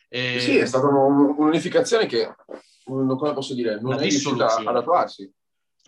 E... 0.08 0.40
Sì, 0.40 0.58
è 0.58 0.66
stata 0.66 0.88
un'unificazione 0.88 2.06
che, 2.06 2.36
come 2.84 3.34
posso 3.34 3.54
dire, 3.54 3.80
non 3.80 3.94
è 3.94 4.00
riuscita 4.00 4.58
ad 4.58 4.76
attuarsi. 4.76 5.32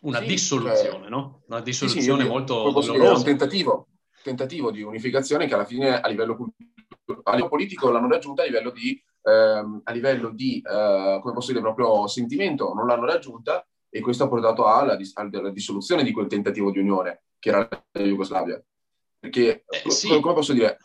Una 0.02 0.20
sì, 0.20 0.26
dissoluzione, 0.26 1.02
cioè... 1.04 1.10
no? 1.10 1.44
Una 1.48 1.62
dissoluzione 1.62 2.22
sì, 2.22 2.26
sì, 2.26 2.32
molto 2.32 2.72
dolorosa. 2.72 3.14
un 3.14 3.24
tentativo, 3.24 3.88
tentativo 4.22 4.72
di 4.72 4.82
unificazione 4.82 5.46
che 5.46 5.54
alla 5.54 5.66
fine 5.66 6.00
a 6.00 6.08
livello, 6.08 6.54
a 7.24 7.32
livello 7.32 7.48
politico 7.48 7.90
l'hanno 7.90 8.10
raggiunta 8.10 8.42
a 8.42 8.46
livello 8.46 8.72
di, 8.72 9.02
ehm, 9.22 9.82
a 9.84 9.92
livello 9.92 10.30
di 10.30 10.58
eh, 10.60 11.20
come 11.22 11.34
posso 11.34 11.52
dire, 11.52 11.62
proprio 11.62 12.08
sentimento, 12.08 12.74
non 12.74 12.88
l'hanno 12.88 13.06
raggiunta 13.06 13.66
e 13.90 14.02
questo 14.02 14.24
ha 14.24 14.28
portato 14.28 14.66
alla, 14.66 14.98
alla 15.14 15.52
dissoluzione 15.52 16.04
di 16.04 16.12
quel 16.12 16.28
tentativo 16.28 16.72
di 16.72 16.80
unione 16.80 17.24
che 17.44 17.50
era 17.50 17.68
la 17.68 18.02
Jugoslavia. 18.02 18.64
Perché, 19.20 19.66
eh, 19.68 19.90
sì. 19.92 20.08
come 20.22 20.34
posso 20.34 20.54
dire, 20.54 20.78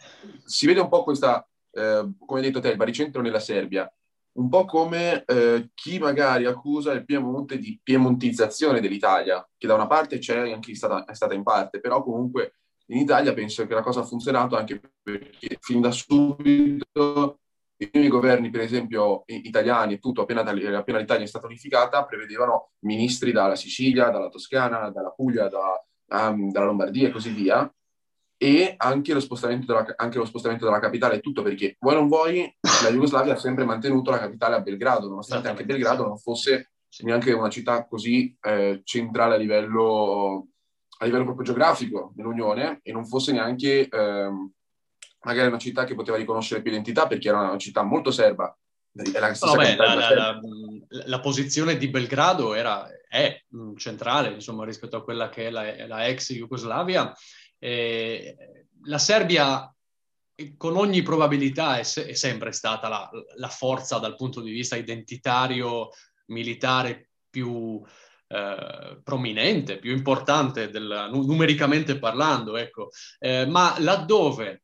si 0.44 0.66
vede 0.66 0.80
un 0.80 0.88
po' 0.88 1.04
questa, 1.04 1.48
eh, 1.70 2.10
come 2.18 2.40
hai 2.40 2.46
detto 2.46 2.58
te, 2.58 2.70
il 2.70 2.76
baricentro 2.76 3.22
nella 3.22 3.38
Serbia, 3.38 3.88
un 4.32 4.48
po' 4.48 4.64
come 4.64 5.22
eh, 5.24 5.70
chi 5.74 6.00
magari 6.00 6.46
accusa 6.46 6.92
il 6.92 7.04
Piemonte 7.04 7.58
di 7.58 7.78
piemontizzazione 7.80 8.80
dell'Italia, 8.80 9.48
che 9.56 9.68
da 9.68 9.74
una 9.74 9.86
parte 9.86 10.18
c'è, 10.18 10.50
anche 10.50 10.74
stata, 10.74 11.04
è 11.04 11.14
stata 11.14 11.34
in 11.34 11.44
parte, 11.44 11.78
però 11.78 12.02
comunque 12.02 12.54
in 12.86 12.98
Italia 12.98 13.32
penso 13.34 13.64
che 13.64 13.74
la 13.74 13.82
cosa 13.82 14.00
ha 14.00 14.04
funzionato 14.04 14.56
anche 14.56 14.80
perché 15.00 15.58
fin 15.60 15.80
da 15.80 15.92
subito 15.92 17.38
i 17.76 17.88
primi 17.88 18.08
governi, 18.08 18.50
per 18.50 18.62
esempio 18.62 19.22
italiani 19.26 19.94
e 19.94 19.98
tutto, 20.00 20.22
appena, 20.22 20.40
appena 20.40 20.98
l'Italia 20.98 21.22
è 21.22 21.28
stata 21.28 21.46
unificata, 21.46 22.04
prevedevano 22.04 22.72
ministri 22.80 23.30
dalla 23.30 23.54
Sicilia, 23.54 24.10
dalla 24.10 24.28
Toscana, 24.28 24.90
dalla 24.90 25.10
Puglia, 25.10 25.48
da, 25.48 25.80
um, 26.08 26.50
dalla 26.50 26.66
Lombardia 26.66 27.08
e 27.08 27.10
così 27.10 27.30
via, 27.30 27.72
e 28.40 28.74
anche 28.76 29.12
lo, 29.12 29.20
spostamento 29.20 29.66
della, 29.66 29.94
anche 29.96 30.18
lo 30.18 30.24
spostamento 30.24 30.64
della 30.64 30.78
capitale 30.78 31.16
e 31.16 31.20
tutto, 31.20 31.42
perché 31.42 31.76
vuoi 31.80 31.94
non 31.94 32.08
vuoi, 32.08 32.56
la 32.82 32.90
Jugoslavia 32.90 33.34
ha 33.34 33.38
sempre 33.38 33.64
mantenuto 33.64 34.10
la 34.10 34.18
capitale 34.18 34.56
a 34.56 34.60
Belgrado, 34.60 35.08
nonostante 35.08 35.48
anche 35.48 35.64
Belgrado 35.64 36.06
non 36.06 36.18
fosse 36.18 36.70
neanche 37.00 37.32
una 37.32 37.50
città 37.50 37.86
così 37.86 38.36
eh, 38.40 38.80
centrale 38.84 39.34
a 39.34 39.38
livello, 39.38 40.48
a 40.98 41.04
livello 41.04 41.24
proprio 41.24 41.44
geografico 41.44 42.12
dell'Unione 42.14 42.80
e 42.82 42.92
non 42.92 43.06
fosse 43.06 43.32
neanche... 43.32 43.88
Eh, 43.88 44.30
magari 45.22 45.48
una 45.48 45.58
città 45.58 45.84
che 45.84 45.94
poteva 45.94 46.16
riconoscere 46.16 46.62
più 46.62 46.70
identità 46.70 47.06
perché 47.06 47.28
era 47.28 47.40
una 47.40 47.58
città 47.58 47.82
molto 47.82 48.10
serba. 48.10 48.56
La, 48.92 49.34
no, 49.40 49.54
beh, 49.54 49.76
la, 49.76 49.94
la, 49.94 50.40
la, 50.88 51.20
posizione 51.20 51.76
di 51.76 51.88
Belgrado 51.88 52.54
era, 52.54 52.88
è 53.08 53.42
mm, 53.54 53.76
centrale 53.76 54.28
insomma, 54.28 54.64
rispetto 54.64 54.96
a 54.96 55.02
quella 55.02 55.28
che 55.28 55.46
è 55.46 55.50
la, 55.50 56.06
ex 56.06 56.32
Jugoslavia. 56.32 57.12
E 57.58 58.36
la 58.82 58.98
Serbia 58.98 59.72
con 60.56 60.76
ogni 60.76 61.02
probabilità 61.02 61.78
è, 61.78 61.82
se- 61.82 62.06
è 62.06 62.12
sempre 62.12 62.52
stata 62.52 62.88
la, 62.88 63.10
la, 63.36 63.48
forza 63.48 63.98
dal 63.98 64.14
punto 64.14 64.40
di 64.40 64.52
vista 64.52 64.76
identitario, 64.76 65.88
militare 66.26 67.10
più 67.28 67.82
eh, 68.28 69.00
prominente, 69.02 69.78
più 69.78 69.92
importante 69.92 70.70
del, 70.70 71.08
numericamente 71.10 71.98
parlando, 71.98 72.56
ecco. 72.56 72.90
Eh, 73.18 73.46
ma 73.46 73.74
laddove 73.78 74.62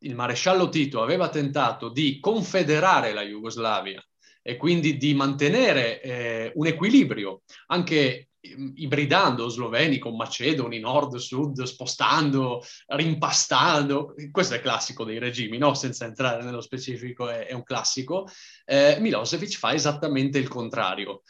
il 0.00 0.14
maresciallo 0.14 0.68
Tito 0.68 1.02
aveva 1.02 1.28
tentato 1.28 1.88
di 1.88 2.20
confederare 2.20 3.14
la 3.14 3.22
Jugoslavia 3.22 4.04
e 4.46 4.56
quindi 4.56 4.96
di 4.96 5.12
mantenere 5.12 6.00
eh, 6.00 6.52
un 6.54 6.68
equilibrio, 6.68 7.42
anche 7.66 8.28
ibridando 8.76 9.48
sloveni 9.48 9.98
con 9.98 10.14
macedoni, 10.14 10.78
nord, 10.78 11.16
sud, 11.16 11.64
spostando, 11.64 12.62
rimpastando, 12.86 14.14
questo 14.30 14.54
è 14.54 14.60
classico 14.60 15.02
dei 15.02 15.18
regimi, 15.18 15.58
no? 15.58 15.74
senza 15.74 16.04
entrare 16.04 16.44
nello 16.44 16.60
specifico, 16.60 17.28
è, 17.28 17.46
è 17.46 17.54
un 17.54 17.64
classico, 17.64 18.28
eh, 18.64 18.98
Milosevic 19.00 19.58
fa 19.58 19.74
esattamente 19.74 20.38
il 20.38 20.46
contrario. 20.46 21.22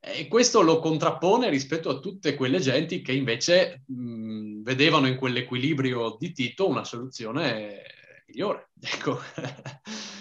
E 0.00 0.26
questo 0.26 0.62
lo 0.62 0.78
contrappone 0.78 1.50
rispetto 1.50 1.90
a 1.90 1.98
tutte 1.98 2.34
quelle 2.34 2.58
genti 2.58 3.02
che 3.02 3.12
invece 3.12 3.82
mh, 3.86 4.62
vedevano 4.62 5.08
in 5.08 5.16
quell'equilibrio 5.16 6.16
di 6.18 6.32
Tito 6.32 6.66
una 6.68 6.84
soluzione 6.84 7.82
migliore. 8.28 8.70
Ecco. 8.82 9.20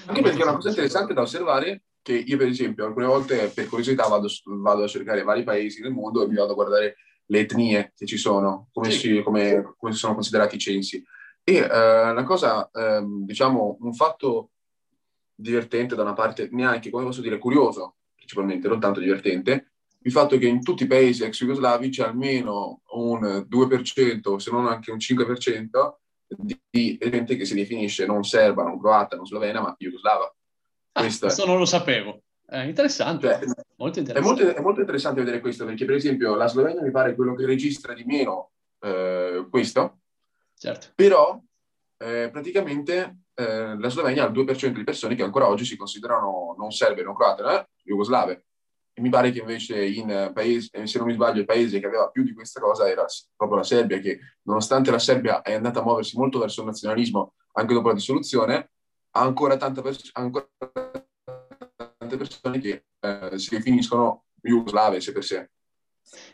Anche 0.06 0.22
perché 0.22 0.42
è 0.42 0.44
una 0.44 0.56
cosa 0.56 0.70
interessante 0.70 1.14
da 1.14 1.22
osservare 1.22 1.84
che 2.02 2.14
io 2.14 2.38
per 2.38 2.48
esempio 2.48 2.86
alcune 2.86 3.06
volte 3.06 3.48
per 3.54 3.68
curiosità 3.68 4.08
vado, 4.08 4.28
vado, 4.46 4.84
a 4.84 4.88
cercare 4.88 5.24
vari 5.24 5.44
paesi 5.44 5.82
nel 5.82 5.92
mondo 5.92 6.24
e 6.24 6.28
mi 6.28 6.36
vado 6.36 6.52
a 6.52 6.56
guardare 6.56 6.96
le 7.26 7.40
etnie 7.40 7.94
che 7.96 8.06
ci 8.06 8.18
sono, 8.18 8.70
come, 8.74 8.92
sì. 8.92 9.00
si, 9.00 9.22
come, 9.22 9.74
come 9.78 9.94
sono 9.94 10.14
considerati 10.14 10.56
i 10.56 10.60
censi. 10.60 11.04
E 11.44 11.62
uh, 11.62 12.12
una 12.12 12.24
cosa, 12.24 12.70
um, 12.74 13.26
diciamo, 13.26 13.78
un 13.80 13.94
fatto 13.94 14.52
divertente 15.34 15.96
da 15.96 16.02
una 16.04 16.14
parte, 16.14 16.50
neanche, 16.52 16.90
come 16.90 17.06
posso 17.06 17.22
dire, 17.22 17.38
curioso, 17.38 17.96
principalmente, 18.16 18.68
non 18.68 18.80
tanto 18.80 19.00
divertente, 19.00 19.72
il 20.04 20.12
fatto 20.12 20.38
che 20.38 20.48
in 20.48 20.62
tutti 20.62 20.84
i 20.84 20.88
paesi 20.88 21.24
ex 21.24 21.40
jugoslavi 21.40 21.90
c'è 21.90 22.04
almeno 22.04 22.82
un 22.94 23.46
2%, 23.48 24.36
se 24.36 24.52
non 24.52 24.68
anche 24.68 24.92
un 24.92 24.98
5%, 24.98 25.70
di 26.28 26.98
gente 26.98 27.36
che 27.36 27.46
si 27.46 27.56
definisce 27.56 28.06
non 28.06 28.24
serba, 28.24 28.64
non 28.64 28.80
croata, 28.80 29.16
non 29.16 29.26
slovena, 29.26 29.62
ma 29.62 29.76
jugoslava. 29.78 30.34
Ah, 30.94 31.02
questo 31.02 31.46
non 31.46 31.58
lo 31.58 31.66
sapevo. 31.66 32.24
È 32.46 32.60
interessante. 32.64 33.28
Cioè, 33.28 33.40
molto 33.78 34.00
interessante. 34.00 34.20
È 34.20 34.22
molto, 34.22 34.60
è 34.60 34.62
molto, 34.62 34.80
interessante 34.82 35.20
vedere 35.22 35.40
questo, 35.40 35.64
perché 35.64 35.86
per 35.86 35.96
esempio 35.96 36.36
la 36.36 36.48
Slovenia 36.48 36.82
mi 36.82 36.92
pare 36.92 37.16
quello 37.16 37.34
che 37.34 37.46
registra 37.46 37.94
di 37.94 38.04
meno 38.04 38.52
eh, 38.80 39.48
questo, 39.50 40.00
certo. 40.58 40.88
però 40.94 41.42
eh, 41.98 42.30
praticamente 42.30 43.20
eh, 43.36 43.78
la 43.78 43.90
Slovenia 43.90 44.26
ha 44.26 44.28
il 44.28 44.34
2% 44.34 44.74
di 44.74 44.84
persone 44.84 45.16
che 45.16 45.24
ancora 45.24 45.48
oggi 45.48 45.64
si 45.64 45.78
considerano 45.78 46.56
non 46.58 46.72
serbe, 46.72 47.04
non 47.04 47.16
croate, 47.16 47.44
eh, 47.44 47.68
jugoslave. 47.84 48.46
E 48.94 49.02
mi 49.02 49.10
pare 49.10 49.32
che 49.32 49.40
invece 49.40 49.86
in 49.86 50.32
paesi, 50.34 50.70
eh, 50.74 50.86
se 50.88 50.98
non 50.98 51.08
mi 51.08 51.14
sbaglio, 51.14 51.40
il 51.40 51.46
paese 51.46 51.80
che 51.80 51.86
aveva 51.86 52.10
più 52.10 52.24
di 52.24 52.34
questa 52.34 52.60
cosa 52.60 52.90
era 52.90 53.06
proprio 53.38 53.60
la 53.60 53.64
Serbia, 53.64 54.00
che 54.00 54.20
nonostante 54.42 54.92
la 54.92 55.00
Serbia 55.00 55.42
è 55.42 55.54
andata 55.54 55.80
a 55.80 55.84
muoversi 55.84 56.18
molto 56.18 56.40
verso 56.40 56.60
il 56.60 56.68
nazionalismo 56.68 57.36
anche 57.54 57.74
dopo 57.74 57.88
la 57.88 57.94
dissoluzione, 57.94 58.72
ancora, 59.12 59.58
pers- 59.58 60.10
ancora 60.14 60.48
tante 61.98 62.18
persone 62.18 62.60
che 62.60 62.86
eh, 63.00 63.38
si 63.38 63.56
definiscono 63.56 64.26
jugoslave 64.42 65.02
se 65.02 65.12
per 65.12 65.24
sé. 65.24 65.50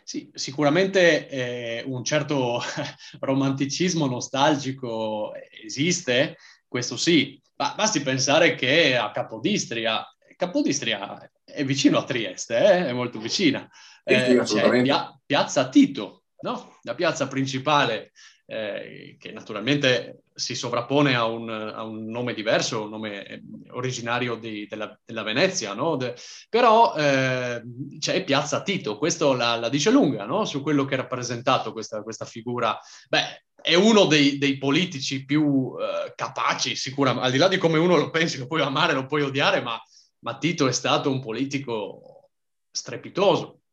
Sì, 0.04 0.30
sicuramente 0.34 1.28
eh, 1.30 1.84
un 1.86 2.04
certo 2.04 2.62
romanticismo 3.20 4.08
nostalgico 4.08 5.34
esiste, 5.64 6.38
questo 6.68 6.98
sì, 6.98 7.40
ma 7.58 7.74
basti 7.76 8.02
pensare 8.02 8.56
che 8.56 8.96
a 8.96 9.12
Capodistria 9.12 10.06
Capodistria 10.38 11.30
è 11.44 11.66
vicino 11.66 11.98
a 11.98 12.04
Trieste, 12.04 12.58
eh? 12.58 12.88
è 12.88 12.94
molto 12.94 13.20
vicina. 13.20 13.68
Eh, 14.04 14.46
sì, 14.46 14.56
c'è 14.56 14.82
Pia- 14.84 15.20
Piazza 15.26 15.68
Tito, 15.68 16.26
no? 16.42 16.78
la 16.84 16.94
piazza 16.94 17.28
principale 17.28 18.12
eh, 18.50 19.18
che 19.20 19.32
naturalmente 19.32 20.24
si 20.34 20.56
sovrappone 20.56 21.16
a 21.16 21.26
un, 21.26 21.50
a 21.50 21.84
un, 21.84 22.06
nome 22.06 22.34
diverso, 22.34 22.84
un 22.84 22.90
nome 22.90 23.26
eh, 23.26 23.42
originario 23.72 24.36
di, 24.36 24.66
della, 24.68 24.98
della, 25.04 25.24
Venezia, 25.24 25.74
no? 25.74 25.98
De, 25.98 26.16
però 26.50 26.96
eh, 26.96 27.62
c'è 28.00 28.24
Piazza 28.24 28.62
Tito, 28.62 28.98
questo 28.98 29.34
la, 29.34 29.58
la 29.58 29.68
dice 29.68 29.92
lunga 29.92 30.26
no? 30.26 30.46
su 30.46 30.62
quello 30.62 30.86
che 30.86 30.94
ha 30.94 30.98
rappresentato 30.98 31.74
questa, 31.74 32.02
questa 32.04 32.26
figura. 32.26 32.78
Beh, 33.10 33.48
è 33.62 33.76
uno 33.76 34.06
dei, 34.06 34.38
dei 34.38 34.58
politici 34.58 35.26
più 35.26 35.76
eh, 35.78 36.14
capaci, 36.16 36.76
sicuramente, 36.78 37.26
al 37.26 37.34
di 37.34 37.38
là 37.38 37.50
di 37.50 37.58
come 37.58 37.78
uno 37.78 37.98
lo 37.98 38.10
pensi, 38.10 38.38
lo 38.38 38.48
puoi 38.48 38.62
amare, 38.62 38.94
lo 38.94 39.06
puoi 39.08 39.24
odiare, 39.24 39.62
ma, 39.62 39.78
ma 40.20 40.38
Tito 40.38 40.68
è 40.68 40.72
stato 40.72 41.12
un 41.12 41.20
politico 41.20 42.30
strepitoso, 42.72 43.64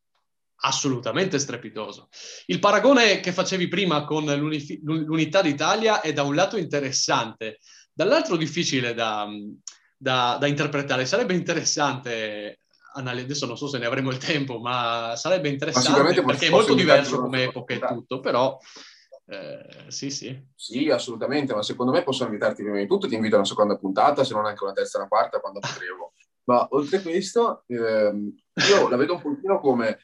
assolutamente 0.57 1.38
strepitoso. 1.38 2.09
Il 2.47 2.59
paragone 2.59 3.21
che 3.21 3.33
facevi 3.33 3.69
prima 3.69 4.05
con 4.05 4.25
l'unità 4.25 5.43
d'Italia 5.43 6.01
è 6.01 6.12
da 6.12 6.23
un 6.23 6.35
lato 6.35 6.57
interessante, 6.57 7.59
dall'altro 7.93 8.37
difficile 8.37 8.95
da, 8.95 9.27
da, 9.97 10.37
da 10.38 10.47
interpretare. 10.47 11.07
Sarebbe 11.07 11.35
interessante 11.35 12.59
adesso 12.97 13.47
non 13.47 13.57
so 13.57 13.67
se 13.67 13.79
ne 13.79 13.87
avremo 13.87 14.11
il 14.11 14.19
tempo, 14.19 14.61
ma 14.61 15.14
sarebbe 15.17 15.49
interessante 15.49 16.01
ma 16.01 16.23
perché 16.25 16.47
è 16.47 16.51
molto 16.51 16.75
diverso 16.75 17.21
come 17.21 17.45
epoca 17.45 17.75
e 17.75 17.81
tutto, 17.81 18.21
però 18.21 18.57
eh, 19.27 19.87
sì, 19.88 20.11
sì. 20.11 20.38
Sì, 20.55 20.90
assolutamente, 20.90 21.55
ma 21.55 21.62
secondo 21.62 21.93
me 21.93 22.03
possono 22.03 22.29
invitarti 22.29 22.62
prima 22.62 22.79
di 22.79 22.87
tutto, 22.87 23.09
ti 23.09 23.14
invito 23.14 23.35
a 23.35 23.38
una 23.38 23.47
seconda 23.47 23.77
puntata, 23.77 24.23
se 24.23 24.35
non 24.35 24.47
anche 24.47 24.62
una 24.62 24.73
terza 24.73 24.99
e 24.99 25.01
una 25.01 25.09
quarta 25.09 25.40
quando 25.40 25.61
potremo. 25.61 26.12
ma 26.45 26.67
oltre 26.71 26.99
a 26.99 27.03
questo, 27.03 27.64
ehm, 27.67 28.35
io 28.69 28.88
la 28.88 28.97
vedo 28.97 29.14
un 29.14 29.23
pochino 29.23 29.59
come 29.61 29.99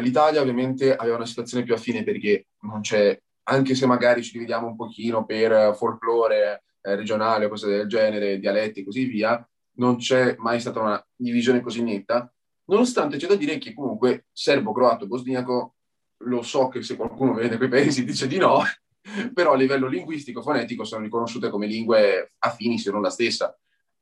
l'Italia 0.00 0.40
ovviamente 0.40 0.94
aveva 0.94 1.16
una 1.16 1.26
situazione 1.26 1.64
più 1.64 1.74
affine 1.74 2.04
perché 2.04 2.48
non 2.60 2.80
c'è, 2.80 3.18
anche 3.44 3.74
se 3.74 3.86
magari 3.86 4.22
ci 4.22 4.32
dividiamo 4.32 4.66
un 4.66 4.76
pochino 4.76 5.24
per 5.24 5.74
folklore 5.74 6.64
eh, 6.80 6.94
regionale 6.94 7.46
o 7.46 7.48
cose 7.48 7.68
del 7.68 7.88
genere, 7.88 8.38
dialetti 8.38 8.80
e 8.80 8.84
così 8.84 9.04
via, 9.04 9.46
non 9.76 9.96
c'è 9.96 10.36
mai 10.38 10.60
stata 10.60 10.80
una 10.80 11.06
divisione 11.14 11.60
così 11.60 11.82
netta, 11.82 12.32
nonostante 12.64 13.16
c'è 13.16 13.26
da 13.26 13.36
dire 13.36 13.58
che 13.58 13.74
comunque 13.74 14.26
serbo, 14.32 14.72
croato, 14.72 15.06
bosniaco, 15.06 15.74
lo 16.22 16.42
so 16.42 16.68
che 16.68 16.82
se 16.82 16.96
qualcuno 16.96 17.34
vede 17.34 17.56
quei 17.56 17.68
paesi 17.68 18.04
dice 18.06 18.26
di 18.26 18.38
no, 18.38 18.62
però 19.32 19.52
a 19.52 19.56
livello 19.56 19.86
linguistico, 19.86 20.42
fonetico 20.42 20.84
sono 20.84 21.02
riconosciute 21.02 21.50
come 21.50 21.66
lingue 21.66 22.32
affini, 22.38 22.78
se 22.78 22.90
non 22.90 23.02
la 23.02 23.10
stessa. 23.10 23.56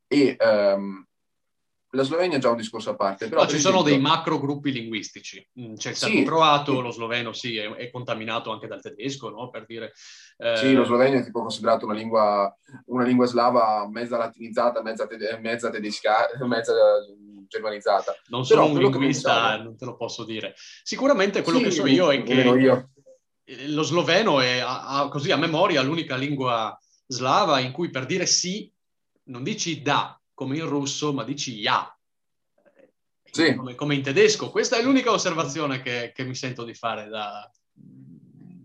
E 0.09 0.37
um, 0.39 1.05
la 1.91 2.03
Slovenia 2.03 2.37
è 2.37 2.41
già 2.41 2.51
un 2.51 2.57
discorso 2.57 2.91
a 2.91 2.97
parte. 2.97 3.29
Però, 3.29 3.43
no, 3.43 3.49
ci 3.49 3.59
sono 3.59 3.83
dei 3.83 3.99
macro 3.99 4.39
gruppi 4.39 4.73
linguistici. 4.73 5.47
Mm, 5.61 5.75
c'è 5.75 5.91
il 5.91 5.97
sì, 5.97 6.23
croato, 6.25 6.77
sì. 6.77 6.83
lo 6.83 6.91
sloveno 6.91 7.33
sì, 7.33 7.57
è, 7.57 7.71
è, 7.75 7.91
contaminato 7.91 8.51
anche 8.51 8.67
dal 8.67 8.83
tedesco, 8.83 9.31
no? 9.31 9.49
Per 9.51 9.65
dire... 9.67 9.93
Eh... 10.37 10.57
Sì, 10.57 10.73
lo 10.75 10.85
sloveno 10.85 11.19
è 11.19 11.25
tipo 11.25 11.41
considerato 11.41 11.87
una 11.87 11.95
lingua, 11.95 12.55
una 12.87 13.05
lingua 13.05 13.27
slava 13.27 13.89
mezza 13.89 14.17
latinizzata, 14.17 14.83
mezza, 14.83 15.07
tede- 15.07 15.39
mezza 15.39 15.71
tedesca, 15.71 16.29
mezza 16.47 16.73
germanizzata. 17.49 18.15
Non 18.29 18.45
sono 18.45 18.63
Però 18.63 18.75
un 18.75 18.79
linguista, 18.81 19.57
non 19.63 19.77
te 19.77 19.85
lo 19.85 19.97
posso 19.97 20.25
dire. 20.25 20.55
Sicuramente 20.83 21.43
quello 21.43 21.59
sì, 21.59 21.65
che 21.65 21.71
so 21.71 21.87
io 21.87 22.11
è 22.11 22.23
che 22.23 22.35
io. 22.35 22.91
lo 23.69 23.83
sloveno 23.83 24.41
è 24.41 24.59
a, 24.59 25.03
a, 25.03 25.09
così 25.09 25.31
a 25.31 25.37
memoria 25.37 25.83
l'unica 25.83 26.17
lingua 26.17 26.77
slava 27.07 27.61
in 27.61 27.71
cui 27.71 27.91
per 27.91 28.05
dire 28.05 28.27
sì 28.27 28.71
non 29.29 29.43
dici 29.43 29.83
da, 29.83 30.21
come 30.37 30.59
in 30.59 30.69
russo, 30.69 31.15
ma 31.15 31.25
dici 31.25 31.59
ya. 31.59 31.91
Sì. 33.25 33.55
Come, 33.55 33.75
come, 33.75 33.95
in 33.95 34.03
tedesco. 34.03 34.51
Questa 34.51 34.77
è 34.77 34.83
l'unica 34.83 35.11
osservazione 35.11 35.81
che, 35.81 36.13
che 36.15 36.25
mi 36.25 36.35
sento 36.35 36.63
di 36.63 36.75
fare 36.75 37.09
da, 37.09 37.51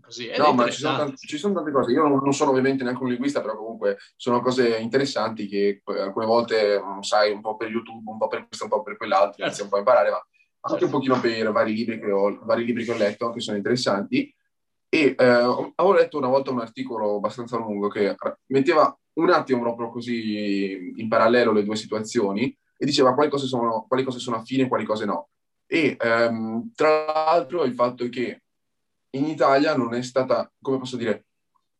così. 0.02 0.30
no, 0.36 0.52
ma 0.52 0.68
ci 0.68 0.80
sono, 0.80 0.96
tante, 0.98 1.16
ci 1.16 1.38
sono, 1.38 1.54
tante, 1.54 1.70
cose. 1.70 1.92
Io 1.92 2.06
non, 2.06 2.32
sono 2.32 2.50
ovviamente 2.50 2.84
neanche 2.84 3.02
un 3.02 3.08
linguista, 3.08 3.40
però 3.40 3.56
comunque 3.56 3.96
sono 4.16 4.42
cose 4.42 4.76
interessanti 4.76 5.46
che 5.48 5.82
alcune 5.86 6.26
volte 6.26 6.78
mm, 6.78 7.00
sai 7.00 7.32
un 7.32 7.40
po' 7.40 7.56
per 7.56 7.70
YouTube, 7.70 8.10
un 8.10 8.18
po' 8.18 8.28
per 8.28 8.46
questo, 8.46 8.64
un 8.64 8.70
po' 8.70 8.82
per 8.82 8.98
quell'altro, 8.98 9.36
certo. 9.36 9.44
inizi 9.44 9.62
un 9.62 9.68
po' 9.68 9.76
a 9.76 9.78
imparare, 9.78 10.10
ma 10.10 10.16
anche 10.16 10.78
certo. 10.78 10.84
un 10.84 10.90
pochino 10.90 11.20
per 11.20 11.52
vari 11.52 11.74
libri 11.74 11.98
che 11.98 12.10
ho, 12.10 12.38
vari 12.44 12.64
libri 12.64 12.84
che 12.84 12.92
ho 12.92 12.96
letto 12.96 13.30
che 13.30 13.40
sono 13.40 13.56
interessanti. 13.56 14.34
E 14.90 15.14
eh, 15.18 15.24
avevo 15.24 15.94
letto 15.94 16.18
una 16.18 16.28
volta 16.28 16.50
un 16.50 16.60
articolo 16.60 17.16
abbastanza 17.16 17.56
lungo 17.56 17.88
che 17.88 18.14
metteva 18.48 18.94
un 19.14 19.30
attimo 19.30 19.60
proprio 19.60 19.90
così 19.90 20.92
in 20.96 21.08
parallelo 21.08 21.52
le 21.52 21.64
due 21.64 21.76
situazioni 21.76 22.56
e 22.76 22.86
diceva 22.86 23.14
quali 23.14 23.30
cose 23.30 23.46
sono, 23.46 23.84
quali 23.86 24.02
cose 24.02 24.18
sono 24.18 24.36
affini 24.36 24.62
e 24.62 24.68
quali 24.68 24.84
cose 24.84 25.04
no. 25.04 25.28
E 25.66 25.96
ehm, 25.98 26.72
tra 26.74 27.04
l'altro 27.06 27.64
il 27.64 27.74
fatto 27.74 28.04
è 28.04 28.08
che 28.08 28.42
in 29.10 29.26
Italia 29.26 29.76
non 29.76 29.94
è 29.94 30.02
stata, 30.02 30.50
come 30.60 30.78
posso 30.78 30.96
dire, 30.96 31.26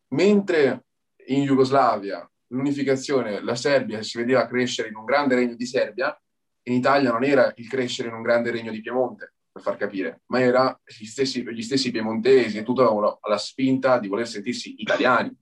mentre 0.08 0.84
in 1.26 1.44
Jugoslavia 1.44 2.28
l'unificazione, 2.48 3.42
la 3.42 3.54
Serbia 3.54 4.02
si 4.02 4.18
vedeva 4.18 4.46
crescere 4.46 4.88
in 4.88 4.96
un 4.96 5.04
grande 5.04 5.34
regno 5.34 5.54
di 5.54 5.66
Serbia, 5.66 6.16
in 6.64 6.74
Italia 6.74 7.10
non 7.10 7.24
era 7.24 7.52
il 7.56 7.68
crescere 7.68 8.08
in 8.08 8.14
un 8.14 8.22
grande 8.22 8.50
regno 8.50 8.70
di 8.70 8.80
Piemonte, 8.80 9.34
per 9.50 9.62
far 9.62 9.76
capire, 9.76 10.22
ma 10.26 10.40
era 10.40 10.80
gli 10.84 11.04
stessi, 11.04 11.42
gli 11.42 11.62
stessi 11.62 11.90
piemontesi 11.90 12.58
e 12.58 12.62
tutto 12.62 12.82
avevano 12.82 13.18
la 13.28 13.38
spinta 13.38 13.98
di 13.98 14.08
voler 14.08 14.26
sentirsi 14.26 14.74
italiani 14.78 15.34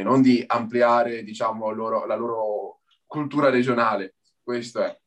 e 0.00 0.02
non 0.02 0.22
di 0.22 0.42
ampliare, 0.46 1.22
diciamo, 1.22 1.70
loro, 1.70 2.06
la 2.06 2.16
loro 2.16 2.80
cultura 3.06 3.50
regionale. 3.50 4.16
Questo 4.42 4.82
è. 4.82 4.98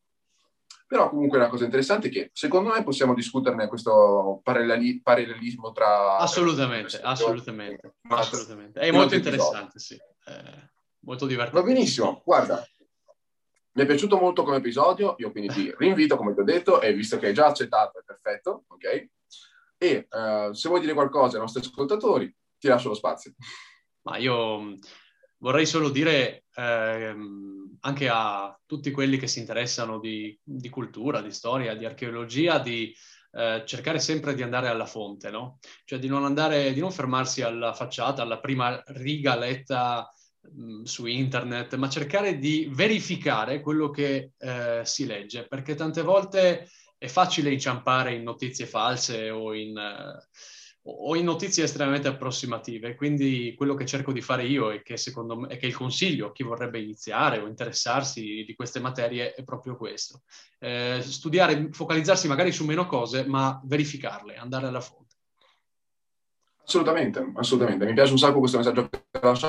Però 0.85 1.09
comunque 1.09 1.39
una 1.39 1.49
cosa 1.49 1.63
interessante 1.63 2.09
è 2.09 2.11
che 2.11 2.29
secondo 2.33 2.69
me 2.69 2.83
possiamo 2.83 3.15
discuterne 3.15 3.67
questo 3.67 4.39
paralleli- 4.43 5.01
parallelismo 5.01 5.71
tra... 5.71 6.17
Assolutamente, 6.17 7.01
assolutamente, 7.01 7.95
assolutamente. 8.07 8.79
È 8.79 8.91
molto 8.91 9.15
interessante, 9.15 9.79
sì. 9.79 9.97
È 10.23 10.31
molto 10.99 11.25
divertente. 11.25 11.59
Va 11.59 11.65
benissimo, 11.65 12.21
guarda, 12.23 12.63
mi 13.71 13.83
è 13.83 13.85
piaciuto 13.87 14.17
molto 14.19 14.43
come 14.43 14.57
episodio, 14.57 15.15
io 15.17 15.31
quindi 15.31 15.51
ti 15.51 15.73
rinvito, 15.79 16.15
come 16.15 16.35
ti 16.35 16.41
ho 16.41 16.43
detto, 16.43 16.79
e 16.81 16.93
visto 16.93 17.17
che 17.17 17.27
hai 17.27 17.33
già 17.33 17.47
accettato, 17.47 17.97
è 17.97 18.03
perfetto, 18.05 18.65
ok? 18.67 19.09
E 19.79 20.07
uh, 20.11 20.53
se 20.53 20.69
vuoi 20.69 20.79
dire 20.79 20.93
qualcosa 20.93 21.37
ai 21.37 21.41
nostri 21.41 21.61
ascoltatori, 21.61 22.31
ti 22.59 22.67
lascio 22.67 22.89
lo 22.89 22.93
spazio. 22.93 23.33
Ma 24.03 24.17
io 24.17 24.77
vorrei 25.37 25.65
solo 25.65 25.89
dire 25.89 26.45
ehm, 26.55 27.77
anche 27.81 28.09
a 28.09 28.57
tutti 28.65 28.91
quelli 28.91 29.17
che 29.17 29.27
si 29.27 29.39
interessano 29.39 29.99
di, 29.99 30.37
di 30.41 30.69
cultura, 30.69 31.21
di 31.21 31.31
storia, 31.31 31.75
di 31.75 31.85
archeologia, 31.85 32.59
di 32.59 32.93
eh, 33.31 33.63
cercare 33.65 33.99
sempre 33.99 34.35
di 34.35 34.41
andare 34.41 34.67
alla 34.67 34.85
fonte, 34.85 35.29
no? 35.29 35.59
Cioè 35.85 35.99
di 35.99 36.07
non 36.07 36.23
andare, 36.23 36.71
di 36.71 36.79
non 36.79 36.91
fermarsi 36.91 37.41
alla 37.41 37.73
facciata, 37.73 38.21
alla 38.21 38.39
prima 38.39 38.81
riga 38.87 39.35
letta 39.35 40.09
mh, 40.41 40.63
mm, 40.63 40.83
su 40.83 41.05
internet, 41.07 41.75
ma 41.75 41.89
cercare 41.89 42.37
di 42.37 42.69
verificare 42.71 43.59
quello 43.59 43.89
che 43.89 44.31
eh, 44.37 44.81
si 44.83 45.05
legge, 45.05 45.47
perché 45.47 45.75
tante 45.75 46.01
volte 46.03 46.69
è 46.97 47.07
facile 47.07 47.51
inciampare 47.51 48.13
in 48.13 48.23
notizie 48.23 48.65
false 48.65 49.29
o 49.29 49.53
in... 49.53 49.77
Eh, 49.77 50.27
o 50.85 51.15
in 51.15 51.25
notizie 51.25 51.63
estremamente 51.63 52.07
approssimative. 52.07 52.95
Quindi 52.95 53.53
quello 53.55 53.75
che 53.75 53.85
cerco 53.85 54.11
di 54.11 54.21
fare 54.21 54.45
io 54.45 54.71
e 54.71 54.81
che 54.81 54.97
secondo 54.97 55.37
me 55.37 55.47
è 55.47 55.57
che 55.57 55.67
il 55.67 55.75
consiglio 55.75 56.27
a 56.27 56.31
chi 56.31 56.43
vorrebbe 56.43 56.81
iniziare 56.81 57.39
o 57.39 57.47
interessarsi 57.47 58.43
di 58.45 58.55
queste 58.55 58.79
materie 58.79 59.33
è 59.33 59.43
proprio 59.43 59.77
questo. 59.77 60.23
Eh, 60.59 60.99
studiare, 61.01 61.69
focalizzarsi 61.71 62.27
magari 62.27 62.51
su 62.51 62.65
meno 62.65 62.85
cose, 62.85 63.25
ma 63.25 63.61
verificarle, 63.63 64.35
andare 64.35 64.67
alla 64.67 64.81
fonte. 64.81 65.12
Assolutamente, 66.65 67.31
assolutamente. 67.35 67.85
Mi 67.85 67.93
piace 67.93 68.11
un 68.11 68.17
sacco 68.17 68.39
questo 68.39 68.57
messaggio 68.57 68.89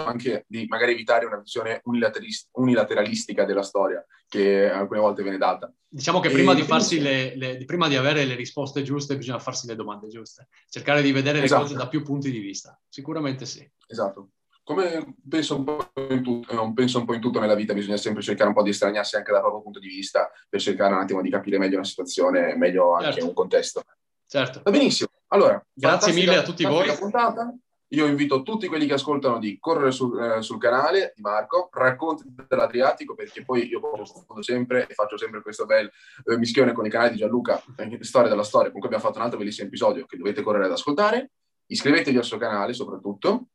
anche 0.06 0.44
di 0.48 0.66
magari 0.68 0.92
evitare 0.92 1.26
una 1.26 1.38
visione 1.38 1.80
unilateralistica 1.84 3.44
della 3.44 3.62
storia 3.62 4.04
che 4.28 4.68
alcune 4.68 5.00
volte 5.00 5.22
viene 5.22 5.38
data. 5.38 5.72
Diciamo 5.88 6.18
che 6.18 6.30
prima 6.30 6.54
di, 6.54 6.62
farsi 6.62 7.00
le, 7.00 7.36
le, 7.36 7.64
prima 7.64 7.86
di 7.86 7.94
avere 7.94 8.24
le 8.24 8.34
risposte 8.34 8.82
giuste 8.82 9.16
bisogna 9.16 9.38
farsi 9.38 9.68
le 9.68 9.76
domande 9.76 10.08
giuste, 10.08 10.48
cercare 10.68 11.02
di 11.02 11.12
vedere 11.12 11.40
esatto. 11.40 11.62
le 11.62 11.68
cose 11.68 11.78
da 11.78 11.88
più 11.88 12.02
punti 12.02 12.32
di 12.32 12.40
vista. 12.40 12.78
Sicuramente 12.88 13.46
sì. 13.46 13.68
Esatto. 13.86 14.30
Come 14.64 15.14
penso 15.28 15.56
un, 15.56 15.64
po 15.64 15.92
in 16.08 16.22
tutto, 16.22 16.72
penso 16.72 16.98
un 16.98 17.04
po' 17.04 17.14
in 17.14 17.20
tutto 17.20 17.38
nella 17.38 17.54
vita, 17.54 17.74
bisogna 17.74 17.98
sempre 17.98 18.22
cercare 18.22 18.48
un 18.48 18.54
po' 18.54 18.62
di 18.62 18.70
estraniarsi 18.70 19.14
anche 19.14 19.30
dal 19.30 19.42
proprio 19.42 19.62
punto 19.62 19.78
di 19.78 19.88
vista 19.88 20.30
per 20.48 20.58
cercare 20.60 20.94
un 20.94 21.00
attimo 21.00 21.20
di 21.20 21.30
capire 21.30 21.58
meglio 21.58 21.76
una 21.76 21.84
situazione, 21.84 22.56
meglio 22.56 22.94
anche 22.94 23.12
certo. 23.12 23.26
un 23.26 23.34
contesto. 23.34 23.82
Certo. 24.26 24.62
Va 24.64 24.70
benissimo. 24.70 25.10
Allora, 25.34 25.60
grazie 25.72 26.12
mille 26.12 26.36
a 26.36 26.42
tutti 26.42 26.64
voi. 26.64 26.88
Puntata. 26.96 27.52
Io 27.88 28.06
invito 28.06 28.42
tutti 28.42 28.68
quelli 28.68 28.86
che 28.86 28.94
ascoltano 28.94 29.38
di 29.38 29.58
correre 29.58 29.90
sul, 29.90 30.18
eh, 30.20 30.42
sul 30.42 30.58
canale 30.58 31.12
di 31.14 31.22
Marco, 31.22 31.68
racconti 31.72 32.22
dell'Adriatico, 32.48 33.14
perché 33.14 33.44
poi 33.44 33.66
io 33.66 33.80
confondo 33.80 34.42
sempre 34.42 34.86
e 34.86 34.94
faccio 34.94 35.16
sempre 35.18 35.42
questo 35.42 35.66
bel 35.66 35.90
eh, 36.24 36.38
mischione 36.38 36.72
con 36.72 36.86
i 36.86 36.90
canali 36.90 37.10
di 37.10 37.18
Gianluca, 37.18 37.60
eh, 37.76 37.98
Storia 38.02 38.28
della 38.28 38.44
Storia, 38.44 38.70
con 38.70 38.78
cui 38.78 38.88
abbiamo 38.88 39.04
fatto 39.04 39.18
un 39.18 39.24
altro 39.24 39.38
bellissimo 39.38 39.66
episodio 39.66 40.06
che 40.06 40.16
dovete 40.16 40.42
correre 40.42 40.66
ad 40.66 40.72
ascoltare. 40.72 41.32
Iscrivetevi 41.66 42.16
al 42.16 42.24
suo 42.24 42.38
canale 42.38 42.72
soprattutto. 42.72 43.46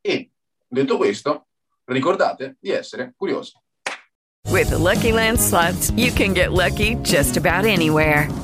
E 0.00 0.30
detto 0.66 0.96
questo, 0.96 1.46
ricordate 1.86 2.56
di 2.60 2.70
essere 2.70 3.14
curiosi. 3.16 3.52
With 4.48 4.68
the 4.68 4.78
Lucky 4.78 5.10
Land 5.10 5.38
slots, 5.38 5.90
you 5.96 6.12
can 6.12 6.32
get 6.34 6.52
lucky 6.52 6.96
just 7.02 7.36
about 7.36 7.64
anywhere. 7.64 8.43